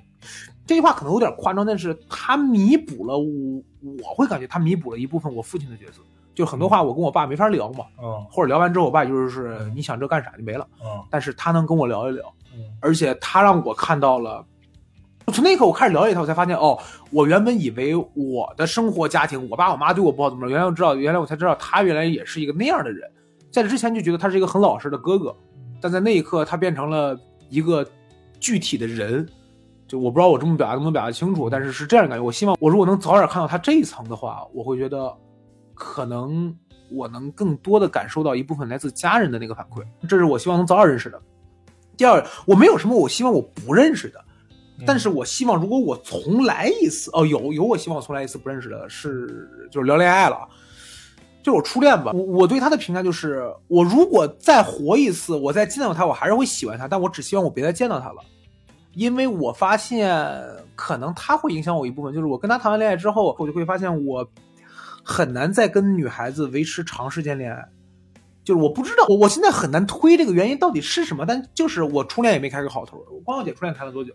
[0.67, 3.63] 这句话可能有点夸张，但是他弥补了我，
[4.03, 6.01] 我会感觉他弥补了一部分我父亲的角色。
[6.35, 10.67] 就很多话我跟我爸没法聊嘛，嗯或者聊完之后，我爸就是你想这干啥就没了。
[10.83, 14.45] 嗯但是他能跟我聊一聊，嗯而且他让我看到了。
[15.33, 16.77] 从那一刻我开始了解他，我才发现哦，
[17.11, 23.09] 我原本以为我的生活家庭，我爸我妈对我不好怎么着，原来我知道，原来我才知道他原来也是一个那样的人。
[23.51, 25.35] 在这之前就觉得他是一个很老实的哥哥，
[25.81, 27.85] 但在那一刻他变成了一个
[28.39, 29.27] 具体的人。
[29.87, 32.23] 就我不知道我这么表达能不能表达清楚，但是是这样的感觉。
[32.23, 35.15] 我希望我如果能早点看到他这一层的话，我会觉得
[35.73, 36.53] 可能
[36.91, 41.21] 我能更多的感受到一部分来自家人的那个反馈，这是我希望能早点认识的。
[41.95, 44.19] 第二，我没有什么我希望我不认识的，
[44.85, 50.47] 但是我希望如果我重来一次，哦，有有我希望我重来一次不认识的是就是聊恋爱了啊，
[51.41, 52.11] 就是我初恋吧。
[52.13, 58.21] 我我对他的评价就是，我如果再活一次，我再见到他，我还是会喜欢他，但我只希望我别再见到他了。
[58.97, 60.19] 因为我发现
[60.75, 64.27] 可能他会影响我一部分，就是我跟他谈完恋爱之后，我就会发现我
[65.03, 67.63] 很难再跟女孩子维持长时间恋爱。
[68.43, 72.97] 就是我不知道，我我现在很难推这个原因到底是什么，但就是我初恋也没开个好头。
[73.11, 74.11] 我光小姐初恋谈了多久？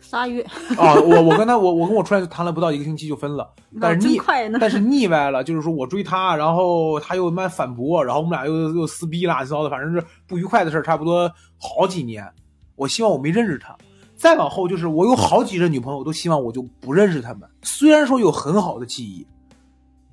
[0.00, 0.40] 仨月，
[0.78, 4.48] 啊，我我跟他我我跟我初恋就谈了不到一个星期就分了，但是腻快。
[4.58, 12.26] 但是腻歪了，就是说我追他，然后他又慢反驳，然后我们俩又又撕逼乱七八糟的，反正是不愉快的事儿，差不多好几年。
[12.76, 13.76] 我希望我没认识他，
[14.16, 17.48] 再往后就是我有好几任女朋友，都希望我就不认识他们。
[17.62, 19.26] 虽然说有很好的记忆，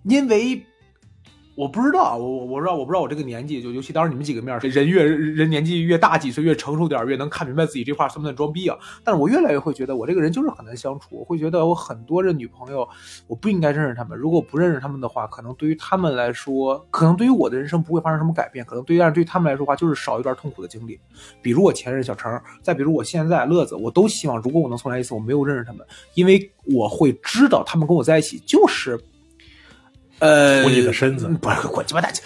[0.03, 0.65] 因为
[1.55, 8.77] 我不知道，我我我知道我不知道我这个年纪，就尤其当着你们几个面儿，人越人年纪越大几岁，越成熟点，越能看明白自己这话算不算装逼啊。
[9.03, 12.87] 但是我越来越会觉得我这个人就是很难相处，我会觉得我很多的女朋友，
[13.27, 14.17] 我不应该认识他们。
[14.17, 20.99] 如果不认识他们的话，可能对于他们来说，可能对于我的人生不会发生什么改变，可能对于但是对于他们来说的话，就是少一段痛苦的经历。
[21.41, 28.97] 比如我前任小程，再比如我现在乐子，我都希望如果我能重来一次，我没有认识他们，因为我会知道他们跟我在一起就是，
[30.21, 32.21] 呃，图你的身子嗯不是滚鸡巴蛋去，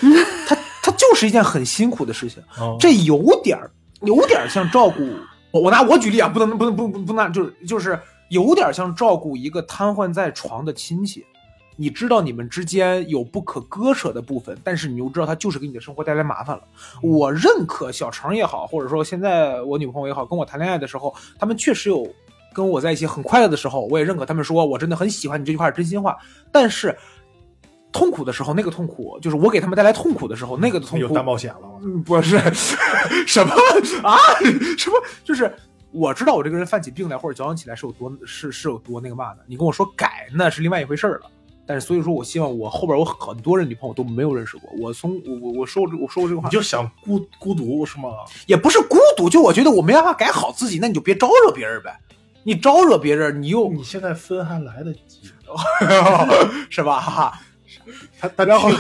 [0.46, 2.44] 他他就是一件很辛苦的事情。
[2.60, 3.72] 哦这有点儿，
[4.02, 5.02] 有点儿像照顾
[5.52, 5.62] 我。
[5.62, 7.98] 我拿我举例啊，不能不能不不不拿，就是就是
[8.30, 11.26] 有点儿像照顾一个瘫痪在床的亲戚。
[11.78, 16.64] 你知道你们之间有不可割舍的部分，但是你又知道他就是给你的生活带来麻烦了。
[17.02, 22.08] 我认可小程也好，或者说现在我女朋友也好，跟我谈恋爱的时候，他们确实有
[22.54, 26.16] 跟我在一起很快乐的时候，我也认可他们说我真的很喜欢你这句话是真心话。
[26.50, 26.98] 但是
[27.96, 32.38] 痛苦的时候，那个痛苦就是我给他们带来痛苦的时候，那个的痛有苦担保险了，嗯，不是
[33.26, 33.54] 什么
[34.04, 34.18] 啊？
[34.78, 35.02] 什么？
[35.24, 35.50] 就是
[35.92, 39.40] 我知道我这个人犯起病来或者矫情起来是有多是是有多那个嘛的。
[39.48, 41.32] 你跟我说改那是另外一回事儿了。
[41.68, 44.70] 但是所以说我希望我后边有很多人女朋友都没有认识过。
[44.78, 48.10] 我从我我我说过这我说过这个话你，就想孤孤独是吗？
[48.46, 51.98] 也不是孤独，就我觉得我没办法改好自己，那你就别招惹别人呗。
[52.44, 55.22] 你招惹别人，你又你现在分还来得及，
[56.70, 57.40] 是吧？
[58.36, 58.78] 大家好，小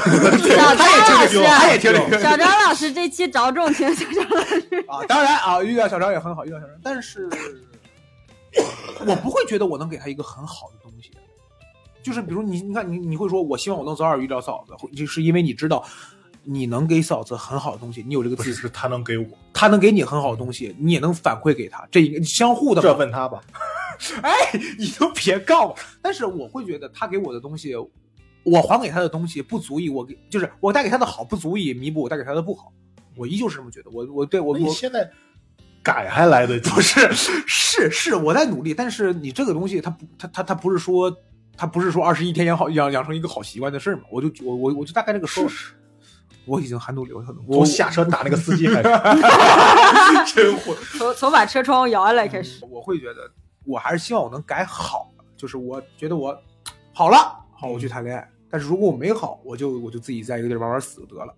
[0.55, 2.19] 张他也听老师，他也听这师，个。
[2.21, 4.85] 小张老师这期着重听小张老师。
[4.87, 7.29] 啊，当然啊，遇到小张也很好，遇到小张，但是
[9.05, 11.11] 我不会觉得我能给他一个很好的东西。
[12.01, 15.83] 就是比如你，你看你你会说，我希望我能早点遇到嫂子，会就是因为你知道
[16.43, 22.81] 你能给嫂子很好的东西，你有这个自是是他能给我，他能给你很好的东西，你也能反馈给他，这一个相互的。
[22.81, 23.41] 这问他吧。
[24.21, 24.31] 哎，
[24.77, 25.75] 你都别告我。
[26.01, 27.73] 但是我会觉得他给我的东西，
[28.45, 32.71] 我还给他的东西不足以我给，就是我带给他的好不足以弥补我带给他的不好。
[33.17, 33.89] 我依旧是这么觉得。
[33.91, 35.09] 我我对我我你现在
[35.81, 41.11] 改还来得及， 不是是是我在努力，但是你这个东西它不它它它不是说
[41.57, 44.03] 它不是说二十一天养好养养成一个好习惯的事儿嘛？
[44.11, 45.47] 我就我我我就大概这个说，
[46.45, 47.47] 我已经很努力，我很努力。
[47.47, 48.89] 我从下车打那个司机开始，
[50.35, 50.75] 真混。
[50.97, 53.31] 从从把车窗摇下来开始，我会觉得
[53.63, 56.37] 我还是希望我能改好，就是我觉得我
[56.93, 57.17] 好了，
[57.53, 58.29] 好我去谈恋爱。
[58.49, 61.33] 但是如果我没好，我就我就自己在一个地儿慢慢死就得了。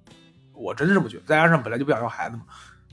[0.54, 1.24] 我真是这么觉得。
[1.26, 2.44] 再加上本来就不想要孩子嘛，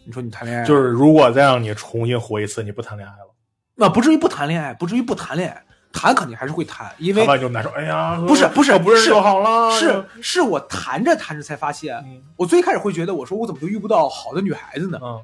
[0.04, 3.34] 你说你谈恋爱就是如果再让你重新活一次，你不谈恋爱了，
[3.74, 7.70] 那不至于不谈恋爱，不至于不谈恋爱，谈肯定还是会谈，因为谈完就难受。
[7.70, 14.98] 哎呀，不是不是不是就好了，是是我谈着谈着才发现，嗯我最开始会觉得，我说我怎么就遇不到好的女孩子呢？
[15.02, 15.22] 嗯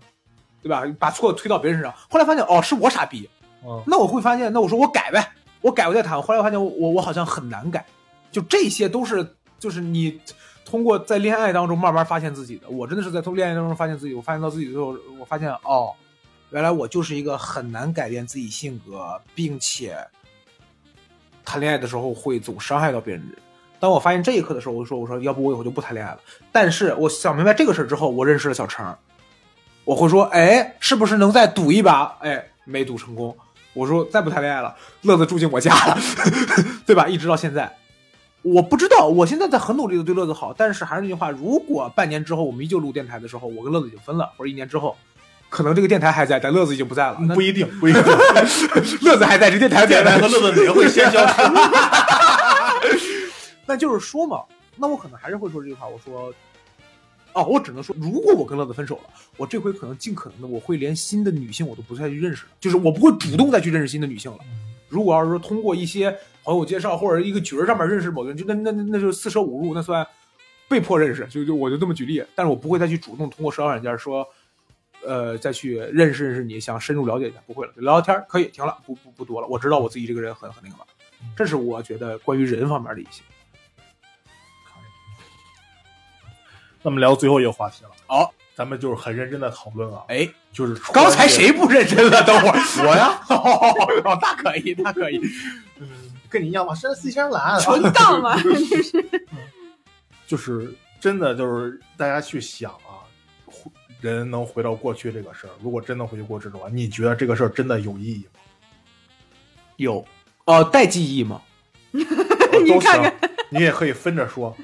[0.63, 0.83] 对吧？
[0.99, 1.99] 把错推到别人身上。
[2.11, 3.27] 后来发现，哦，是我傻逼。
[3.65, 5.33] 嗯，那我会发现，那我说我改呗，
[5.63, 6.21] 我改我再谈。
[6.21, 7.83] 后来发现我我我好像很难改，
[8.31, 10.21] 就这些都是就是你
[10.65, 12.69] 通过在恋爱当中慢慢发现自己的。
[12.69, 15.93] 我真的是在从恋爱当中发现自己，我发现到自己的时候，我发现哦，
[16.51, 19.97] 原来我就是一个很难改变自己性格，并且
[21.45, 23.39] 谈恋爱的时候会总伤害到别人的人。
[23.81, 26.21] 当我发现这一刻的时候，我就说：“我说，要不我以后就不谈恋爱了。”
[26.53, 28.95] 但是我想明白这个事儿之后，我认识了小程，
[29.85, 33.35] 我会说：“哎，是不是能再赌一把？”哎，没赌成功。
[33.73, 35.99] 我说再不谈恋爱了，乐子住进我家了，
[36.85, 37.09] 对吧？
[37.09, 37.75] 一直到现在，
[38.43, 44.97] 我不知道，我现在在很努力的对乐子好，但是还是那句话，如果半年之后我们依旧录电台的时候，我跟乐子已经分了，或者一年之后，
[45.51, 47.17] 可能这个电台还在，但乐子已经不在了。
[47.35, 48.03] 不一定，不一定。
[49.03, 51.35] 乐子还在，这电台电台和乐子哪个会先消失？
[53.67, 54.43] 那就是说嘛，
[54.77, 56.33] 那我可能还是会说这句话，我说，
[57.35, 59.03] 哦，我只能说，如果我跟乐子分手了，
[59.37, 64.39] 我这回可能尽可能的，我会连新的女性我都不再去认识了，就是我不会主动再去认识新的女性了。
[64.89, 70.07] 如果要是说通过一些朋友介绍或者一个局儿上面认识某个人，就那那那那就四舍五入，那算
[70.69, 74.27] 被迫认识，就就我就这么举例，但是我不会再去主动通过社交软件说，
[75.05, 80.85] 呃，再去认识认识你，想深入了解一下，不会了，聊聊天可以停了，不不不多了，我知道我自己这个人很很那个嘛，
[81.37, 83.23] 这是我觉得关于人方面的一些。
[86.83, 92.23] 那么聊最后一个话题了，好，咱们就是很认真的讨论啊，哎，就是刚才谁不认真了？
[92.25, 95.19] 等会儿 我呀， 哦，那可以，那可以。
[96.29, 98.55] 跟你一样吧，身思想懒，纯杠嘛，这
[98.85, 99.27] 是。
[100.27, 103.01] 就是真的就是大家去想啊，
[103.99, 108.41] 人能回到过去这个事儿，如果真能回去过去的话，你觉得这个事儿真的有意义吗？
[109.77, 110.05] 有，
[110.45, 111.41] 呃，带记忆吗？
[111.93, 112.05] 你
[112.79, 113.15] 看看，
[113.49, 114.55] 你也可以分着说。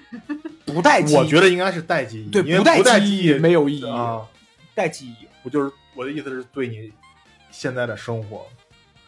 [0.66, 4.20] 不带记忆，我觉得应该是带记忆，对因为不带记忆没有意义，啊。
[4.74, 5.14] 带记忆。
[5.42, 6.92] 我就是我的意思是对你
[7.50, 8.44] 现在的生活，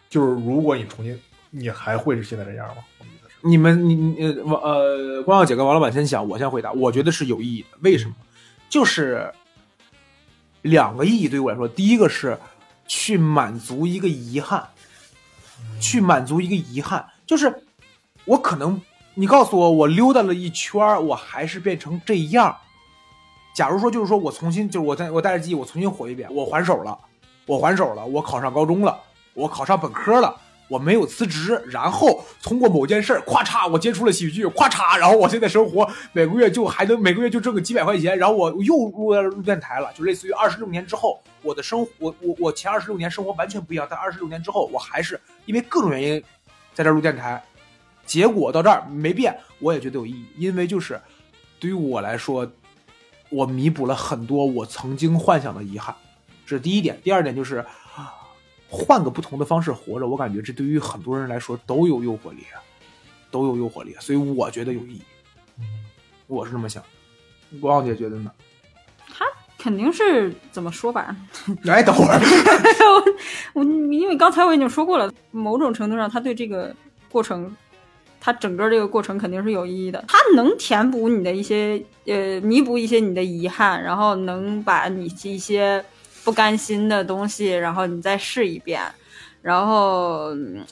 [0.08, 2.76] 就是如果你重新，你还会是现在这样吗？
[2.98, 6.72] 我的意思是，你们，你你呃，王呃，光耀姐跟王老板先想，我先回答。
[6.72, 8.14] 我觉得是有意义的，为什么？
[8.70, 9.30] 就是
[10.62, 12.38] 两个意义对于我来说，第一个是
[12.86, 14.66] 去满足一个遗憾，
[15.80, 17.52] 去满足一个遗憾，就是
[18.24, 18.80] 我可能
[19.20, 22.56] 你告诉我，我溜达了一圈儿，我还是变成这样。
[23.52, 26.96] 假如说就是说我重新就是我在我带着记忆我重新活一遍，我还手了，
[27.44, 28.96] 我还手了，我考上高中了，
[29.34, 30.36] 我考上本科了。
[30.68, 46.22] 我没有辞职，然后通过某件事儿，咵嚓，我接触了喜剧，咵嚓，然后我现在生活每个月就还能每个月就挣个几百块钱，然后我又录了录电台了，就类似于二十六年之后，我的生活，我我我前二十六年生活完全不一样，但二十六年之后，我还是因为各种原因
[46.74, 47.42] 在这儿录电台，
[48.08, 51.00] 结果到这儿没变，我也觉得有意义，因为就是
[51.60, 52.50] 对于我来说，
[53.28, 55.94] 我弥补了很多我曾经幻想的遗憾，
[56.44, 56.98] 这是第一点。
[57.04, 57.64] 第二点就是。
[58.70, 62.44] 换个不同的方式活着，我感觉这对于很多人来说都有诱惑力，
[63.30, 65.02] 都有诱惑力，所以我觉得有意义。
[66.26, 66.84] 我是这么想，
[67.62, 68.30] 光姐觉得呢？
[69.56, 71.16] 肯定是怎么说吧？
[71.64, 72.20] 哎，等会儿，
[73.54, 76.76] 我因为刚才我已经说过了，某种程度上，他对这个
[77.10, 77.50] 过程，
[78.20, 80.04] 他整个这个过程肯定是有意义的。
[80.08, 85.84] 它能填补你的一些呃，弥补一些你的遗憾，然后能把你一些。
[86.24, 88.82] 不甘心的东西，然后你再试一遍，
[89.40, 90.28] 然后，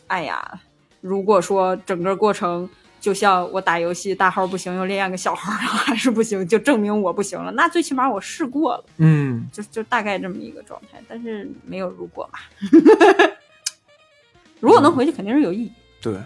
[0.07, 0.61] 哎呀，
[1.01, 2.69] 如果说整个过程
[3.01, 7.51] 就像我打游戏大号不行，又练个小号，然后还是不行，就证明我不行了。
[7.53, 12.39] 那最起码我试过了，嗯，就就大概这么一个状态，但是没有如果嘛。
[14.61, 15.73] 如果能回去，肯定是有意义。
[16.03, 16.19] 对，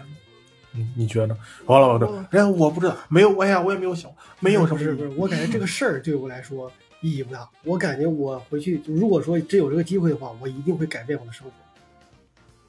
[0.71, 1.37] 你你觉得？
[1.65, 6.71] 完了，对，哎，我不知道，没有，哎呀，我也没有想，没有什么不是不是，我感觉这个事儿对我来说。
[7.03, 11.51] 意义不大，我感觉我回去，如果说真有这个机会的话，我一定会改变我的生活，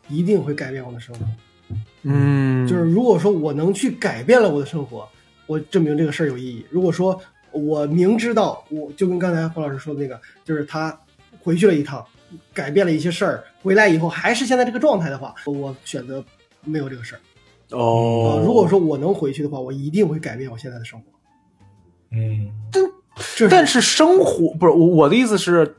[0.09, 1.27] 一定会改变我的生活。
[2.05, 5.07] 嗯，就是如果说我能去改变了我的生活，
[5.47, 6.65] 我证明这个事儿有意义。
[6.71, 10.99] 如果说我明知道，我就跟刚才黄老师说的那个，就是他
[11.43, 12.03] 回去了一趟，
[12.55, 16.25] 改变了一些事儿，回来以后还是现在这个状态的话，我选择
[16.65, 17.21] 没有这个事儿。
[17.73, 21.07] 哦，如果说我能回去的话，我一定会改变我现在的生活。
[22.11, 22.51] 嗯。
[23.51, 25.77] 但是生活不是我我的意思是，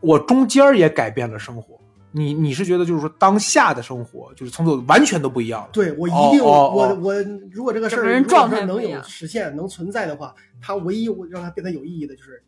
[0.00, 1.78] 我中间也改变了生活。
[2.16, 5.70] 你你是觉得就是说当下的生活就是从头完全都不一样了？
[5.72, 7.14] 对我一定哦我我
[7.50, 12.40] 如果这个事儿人状态能有实现能存在的话，它唯一让它变得有意义的就是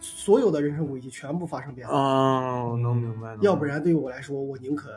[0.00, 1.98] 所有的人生轨迹全部发生变化。
[1.98, 3.36] 哦，能明白。
[3.40, 4.90] 要不然对于我来说，我宁可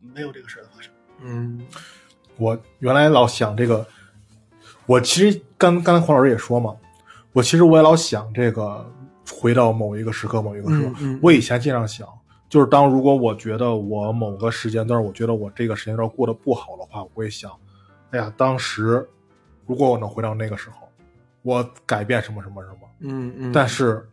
[0.00, 0.90] 没有这个事儿的发生。
[1.20, 1.60] 嗯，
[2.38, 3.86] 我原来老想这个，
[4.86, 6.74] 我其实刚刚才黄老师也说嘛。
[7.32, 8.84] 我其实我也老想这个，
[9.30, 10.92] 回到某一个时刻，某一个时刻。
[11.00, 12.08] 嗯我以前经常想，
[12.48, 17.50] 就是当如果我觉得我某个时间段，我觉得我这个时间段过得不好的话，我会想，
[18.10, 19.06] 哎呀，当时
[19.66, 20.88] 如果我能回到那个时候，
[21.42, 22.76] 我改变什么什么什么。
[23.00, 23.52] 嗯嗯。
[23.52, 24.08] 但是，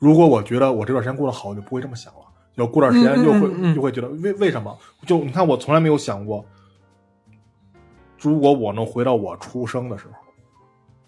[0.00, 2.20] 如果我觉得我这段时间过得好，我就不会这么想了。
[2.56, 4.76] 要过段时间就会就会觉得为为什么？
[5.06, 6.44] 就你看，我从来没有想过，
[8.18, 10.12] 如果我能回到我出生的时候。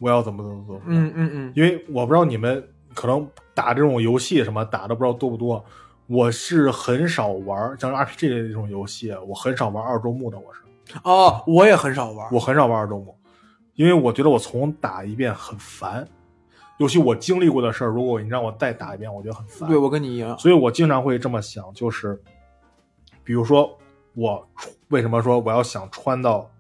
[0.02, 0.80] 我要怎么怎么怎么？
[0.86, 5.62] 嗯嗯嗯，因为我不知道你们可能打这种游戏什么打的不知道多不多，
[6.06, 10.38] 我是很少玩像 RPG 这种游戏，我很少玩二周目的。
[10.38, 10.62] 我是
[11.04, 13.14] 哦，我也很少玩，我很少玩二周目，
[13.74, 16.08] 因为我觉得我从打一遍很烦，
[16.78, 19.68] 尤其我经历过的事儿，如果你让我再打一遍，我觉得很烦。
[19.68, 22.18] 对，我跟你一样，所以我经常会这么想，就是
[23.22, 23.78] 比如说
[24.14, 24.48] 我
[24.88, 26.50] 为什么说我要想穿到。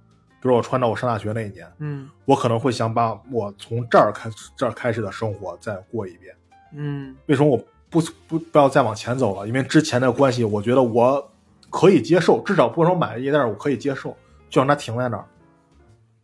[0.40, 6.34] 比如我穿到我上大学那一年，嗯，我可能会想把我从这儿开这儿开始的生活再过一遍，
[6.72, 7.56] 嗯，为什么我
[7.90, 9.46] 不不不要再往前走了？
[9.46, 11.30] 因为之前的关系，我觉得我
[11.68, 14.16] 可以接受，至少不说满意，但是我可以接受，
[14.48, 15.24] 就让它停在那儿。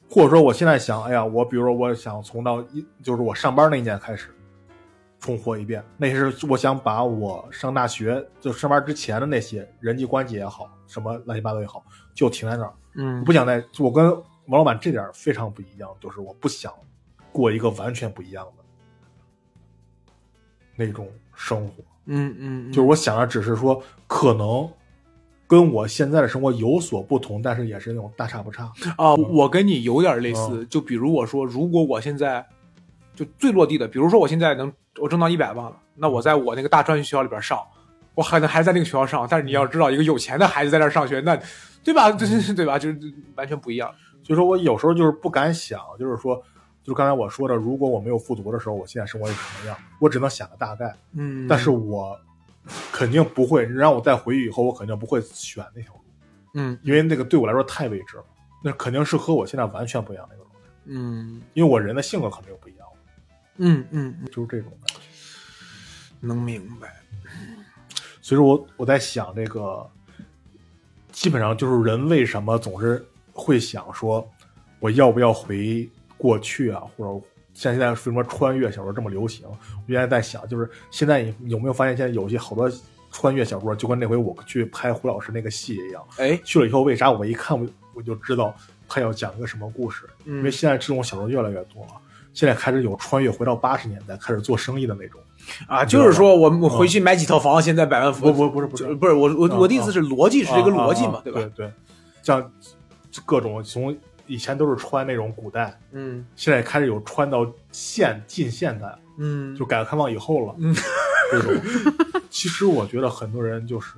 [0.08, 4.34] 或者说，我现在想，哎呀，我比如说，我想从到一就是我上班那一年开始
[5.18, 12.72] 重活一遍，那是我想把我上大学就上班之前的那些人际关系也好，什么乱七八糟也好，就停在那儿。
[12.96, 14.10] 嗯，不想再，我跟
[14.46, 16.72] 王老板这点非常不一样，就是我不想
[17.32, 18.64] 过一个完全不一样的
[20.74, 21.84] 那种生活。
[22.06, 24.70] 嗯嗯，就是我想的只是说，可能
[25.46, 28.72] 跟我现在的生活有所不同，但是也是那种大差不差。
[28.96, 30.64] 啊，我跟你有点类似。
[30.66, 32.46] 就比如我说，如果我现在
[33.14, 37.58] 就最落地的，比如说我现在能我挣到一百万了，那我在我那个大专学校里边上，
[38.16, 41.38] 我可能还在那个学校上，但是你要知道，一个有钱的孩子在那儿上学，那
[41.84, 42.10] 对吧？
[42.10, 42.76] 这是对吧？
[42.78, 42.98] 就是
[43.36, 43.94] 完全不一样。
[44.24, 46.34] 所以说我有时候就是不敢想，就是说，
[46.82, 50.96] 就是刚才我说的，如果我没有复读的时候，我现在生活是什么样，我只能想个大概。
[51.12, 52.18] 嗯但是我
[52.90, 56.00] 肯定不会让我再回去以后，我肯定不会选那条路，
[56.54, 58.24] 嗯因为那个对我来说太未知了。
[58.64, 62.88] 那肯定是和我现在完全不一样的一个状态，嗯因为我人的性格可能又不一样，
[63.58, 64.94] 嗯嗯，嗯就是这种的。
[66.18, 66.96] 能明白。
[68.26, 69.88] 所以说我我在想这个，
[71.12, 74.28] 基本上就是人为什么总是会想说，
[74.80, 77.24] 我要不要回过去啊，或者
[77.54, 79.46] 像现在为什么穿越小说这么流行？
[79.46, 79.56] 我
[79.86, 82.68] 原来在想，就是现在你有没有发现，现在有些好多
[83.12, 87.64] 穿越小说，就跟那回我去拍胡老师那个戏一样，哎，去了以后，为啥我一看我
[87.94, 88.52] 我就知道
[88.88, 90.02] 他要讲一个什么故事？
[90.24, 91.92] 因为嗯现在这种小说越来越多了。
[92.34, 95.20] 现在开始有穿越回到八十年代，开始做生意的那种。
[95.66, 101.40] 啊，就是说我们回去买几套房，现在百万富不不不是不是不是我我嗯我的意思是逻辑是这个逻辑嘛，对吧？
[101.40, 101.72] 对对，
[102.22, 102.52] 像
[103.24, 110.54] 各种从以前都是穿那种古代，嗯现在开始有穿到现近现代，嗯就改革开放以后了。
[110.58, 110.74] 嗯，
[111.30, 111.54] 这种
[112.28, 113.94] 其实我觉得很多人就是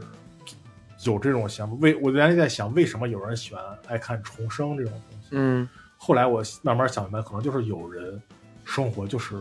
[1.05, 1.77] 有这种想法。
[1.81, 5.29] 为我原来在想，为什么有人喜欢爱看重生这种东西？
[5.33, 8.23] 嗯后来我慢慢想明白，可能就是有人
[8.65, 9.35] 生活就是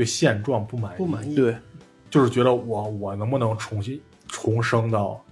[0.00, 1.34] 对现状不满意，不满意。
[1.34, 1.54] 对，
[2.08, 5.22] 就是觉得我我能不能重新重生到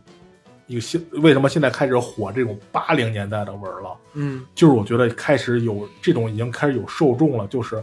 [0.67, 1.01] 一个现？
[1.23, 3.97] 为什么现在开始火这种八零年代的文了？
[4.13, 7.83] 嗯就是我觉得开始有这种已经开始有受众了，就是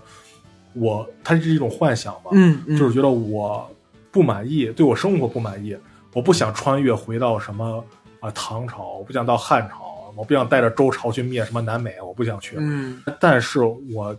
[0.74, 3.68] 我它是一种幻想吧，嗯嗯，就是觉得我
[4.12, 5.76] 不满意，对我生活不满意，
[6.14, 7.84] 我不想穿越回到什么
[8.20, 13.62] 啊、唐朝，我不想到汉朝，我不想带着周朝去灭什么南美，我不想去，嗯但是
[13.92, 14.16] 我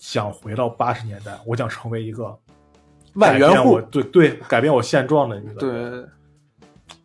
[0.00, 2.36] 想回到八十年代，我想成为一个
[3.14, 5.60] 万元户对对，改变我现状的一个。
[5.60, 6.04] 对。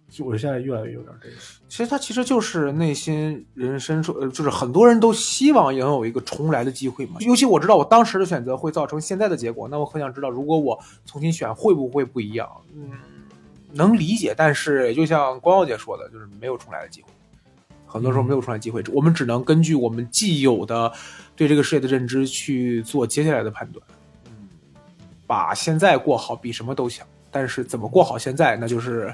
[0.10, 1.36] 就我现在越来越有点这个。
[1.68, 7.18] 其实他其实就是内心人生说，呃，就是很多人都希望拥有一个重来的机会嘛。
[7.20, 12.50] 尤其我知道我当时的选择会造成现在的结果，那我很想知道，如果我重新选，会不会不一样？
[12.74, 12.92] 嗯，
[13.74, 17.10] 能理解，但是也就像光耀姐说的，就是没有重来的机会。
[17.86, 20.94] 很多时候没有重来机会，我们只能根据我们既有的
[21.36, 23.86] 对这个世界的认知去做接下来的判断。
[24.28, 24.48] 嗯，
[25.28, 29.14] 把现在过好比什么都强，但是怎么过好现在，那就是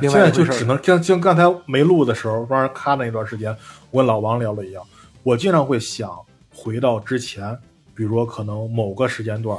[0.00, 3.56] 另现在就外一回事儿只能像像刚才没录的时候，当然咔那一段时间，
[3.90, 4.82] 我跟老王聊了一样，
[5.22, 6.16] 我经常会想
[6.54, 7.56] 回到之前，
[7.94, 9.58] 比如说可能某个时间段，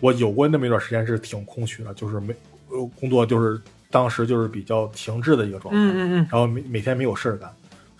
[0.00, 2.34] 我有过那么一段时间是挺空虚的，就是没
[2.68, 3.60] 呃工作就是
[3.90, 7.50] 当时就是比较停滞的一个状态，嗯嗯嗯，然后每每天没有事儿干，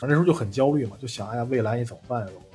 [0.00, 2.26] 那时候就很焦虑嘛，就想哎呀未来你怎么办呀？
[2.26, 2.47] 怎么办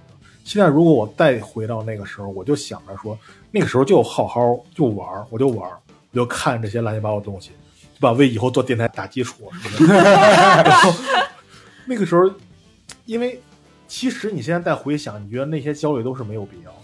[0.44, 3.18] 现在如果我再回到那个时候，我就想着说，
[3.52, 4.42] 那个时候就好好
[4.76, 5.78] 就玩儿，我就玩儿，
[6.12, 7.52] 我就看这些乱七八糟的东西，
[7.96, 8.12] 对吧？
[8.12, 9.86] 为以后做电台打基础，是不是？
[9.94, 10.94] 然后
[11.86, 12.30] 那个时候，
[13.06, 13.42] 因为
[13.88, 16.78] 其实你现在再回想，你觉得那些焦虑都是没有必要的，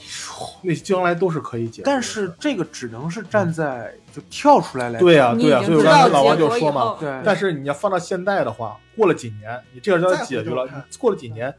[0.62, 1.86] 那将来都是可以解决的。
[1.86, 11.54] 但是这个只能是站在就跳出来来对呀、你对呀、已经知道所以我刚才老王就说嘛，对，但是你要放到现在的话，过了几年，你这个焦虑解决了过了几年，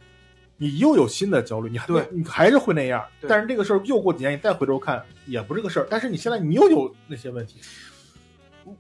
[0.62, 3.02] 你又有新的焦虑，你还对你还是会那样。
[3.26, 5.86] 但是这个事儿又过几年，你再回头看，也不是个事儿。
[5.88, 7.60] 但是你现在你又有那些问题，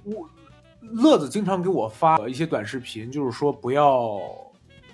[0.04, 0.28] 我
[0.82, 4.20] 乐子经常给我发一些短视频，就是说不要，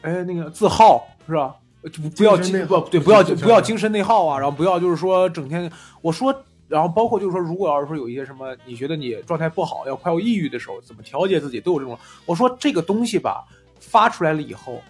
[0.02, 1.56] 哎，那个自耗是吧？
[1.92, 5.68] 就不不要精不对，不要不要精神内耗啊，然后不要就是说整天
[6.02, 6.32] 我说，
[6.68, 11.98] 然后包括就是说，如果要是说有一些什么，你觉得你状态不好，要快要抑郁的时候，怎么调节自己，都有这种。
[12.24, 13.44] 我说这个东西吧，
[13.80, 14.80] 发出来了以后，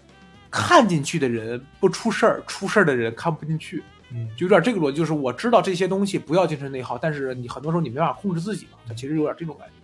[0.57, 3.83] 看进去的人不出事儿，出事儿的人看不进去。
[4.11, 9.75] 嗯，就有点这个逻辑，就是我知道这些东西不要精神内耗，但是你很多时候你没办法控制自己嘛，它其实有点这种感觉。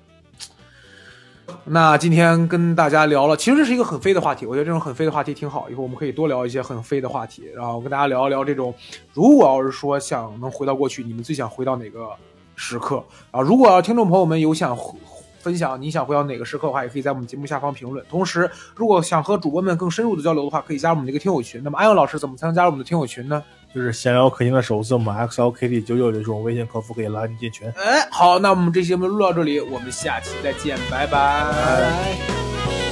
[1.64, 8.74] 那今天跟大家聊了，其实这是一个很飞的话题，我觉得这种很飞的话题挺好，以后我们可以多聊一些很飞的话题，然后跟大家聊一聊这种，
[9.12, 12.08] 如果要是说想能回到过去，你们最想回到哪个
[12.54, 13.40] 时刻啊？
[13.40, 14.96] 如果要听众朋友们有想回
[15.42, 18.04] 分享你想回到哪个时刻的话，也可以在我们节目下方评论。
[18.08, 21.60] 同时，如果想和主播们更深入的交流的话，可以加入我们这个听友群。
[21.62, 23.42] 那么，安阳老师怎么才能加入我们的听友群呢？
[23.74, 27.66] 就是闲聊客厅的首字母 X L K T 九九这种微信客服可以拉你进群。
[27.76, 32.91] 哎，好，那我们这期节目录到这里，我们下期再见，拜拜拜拜。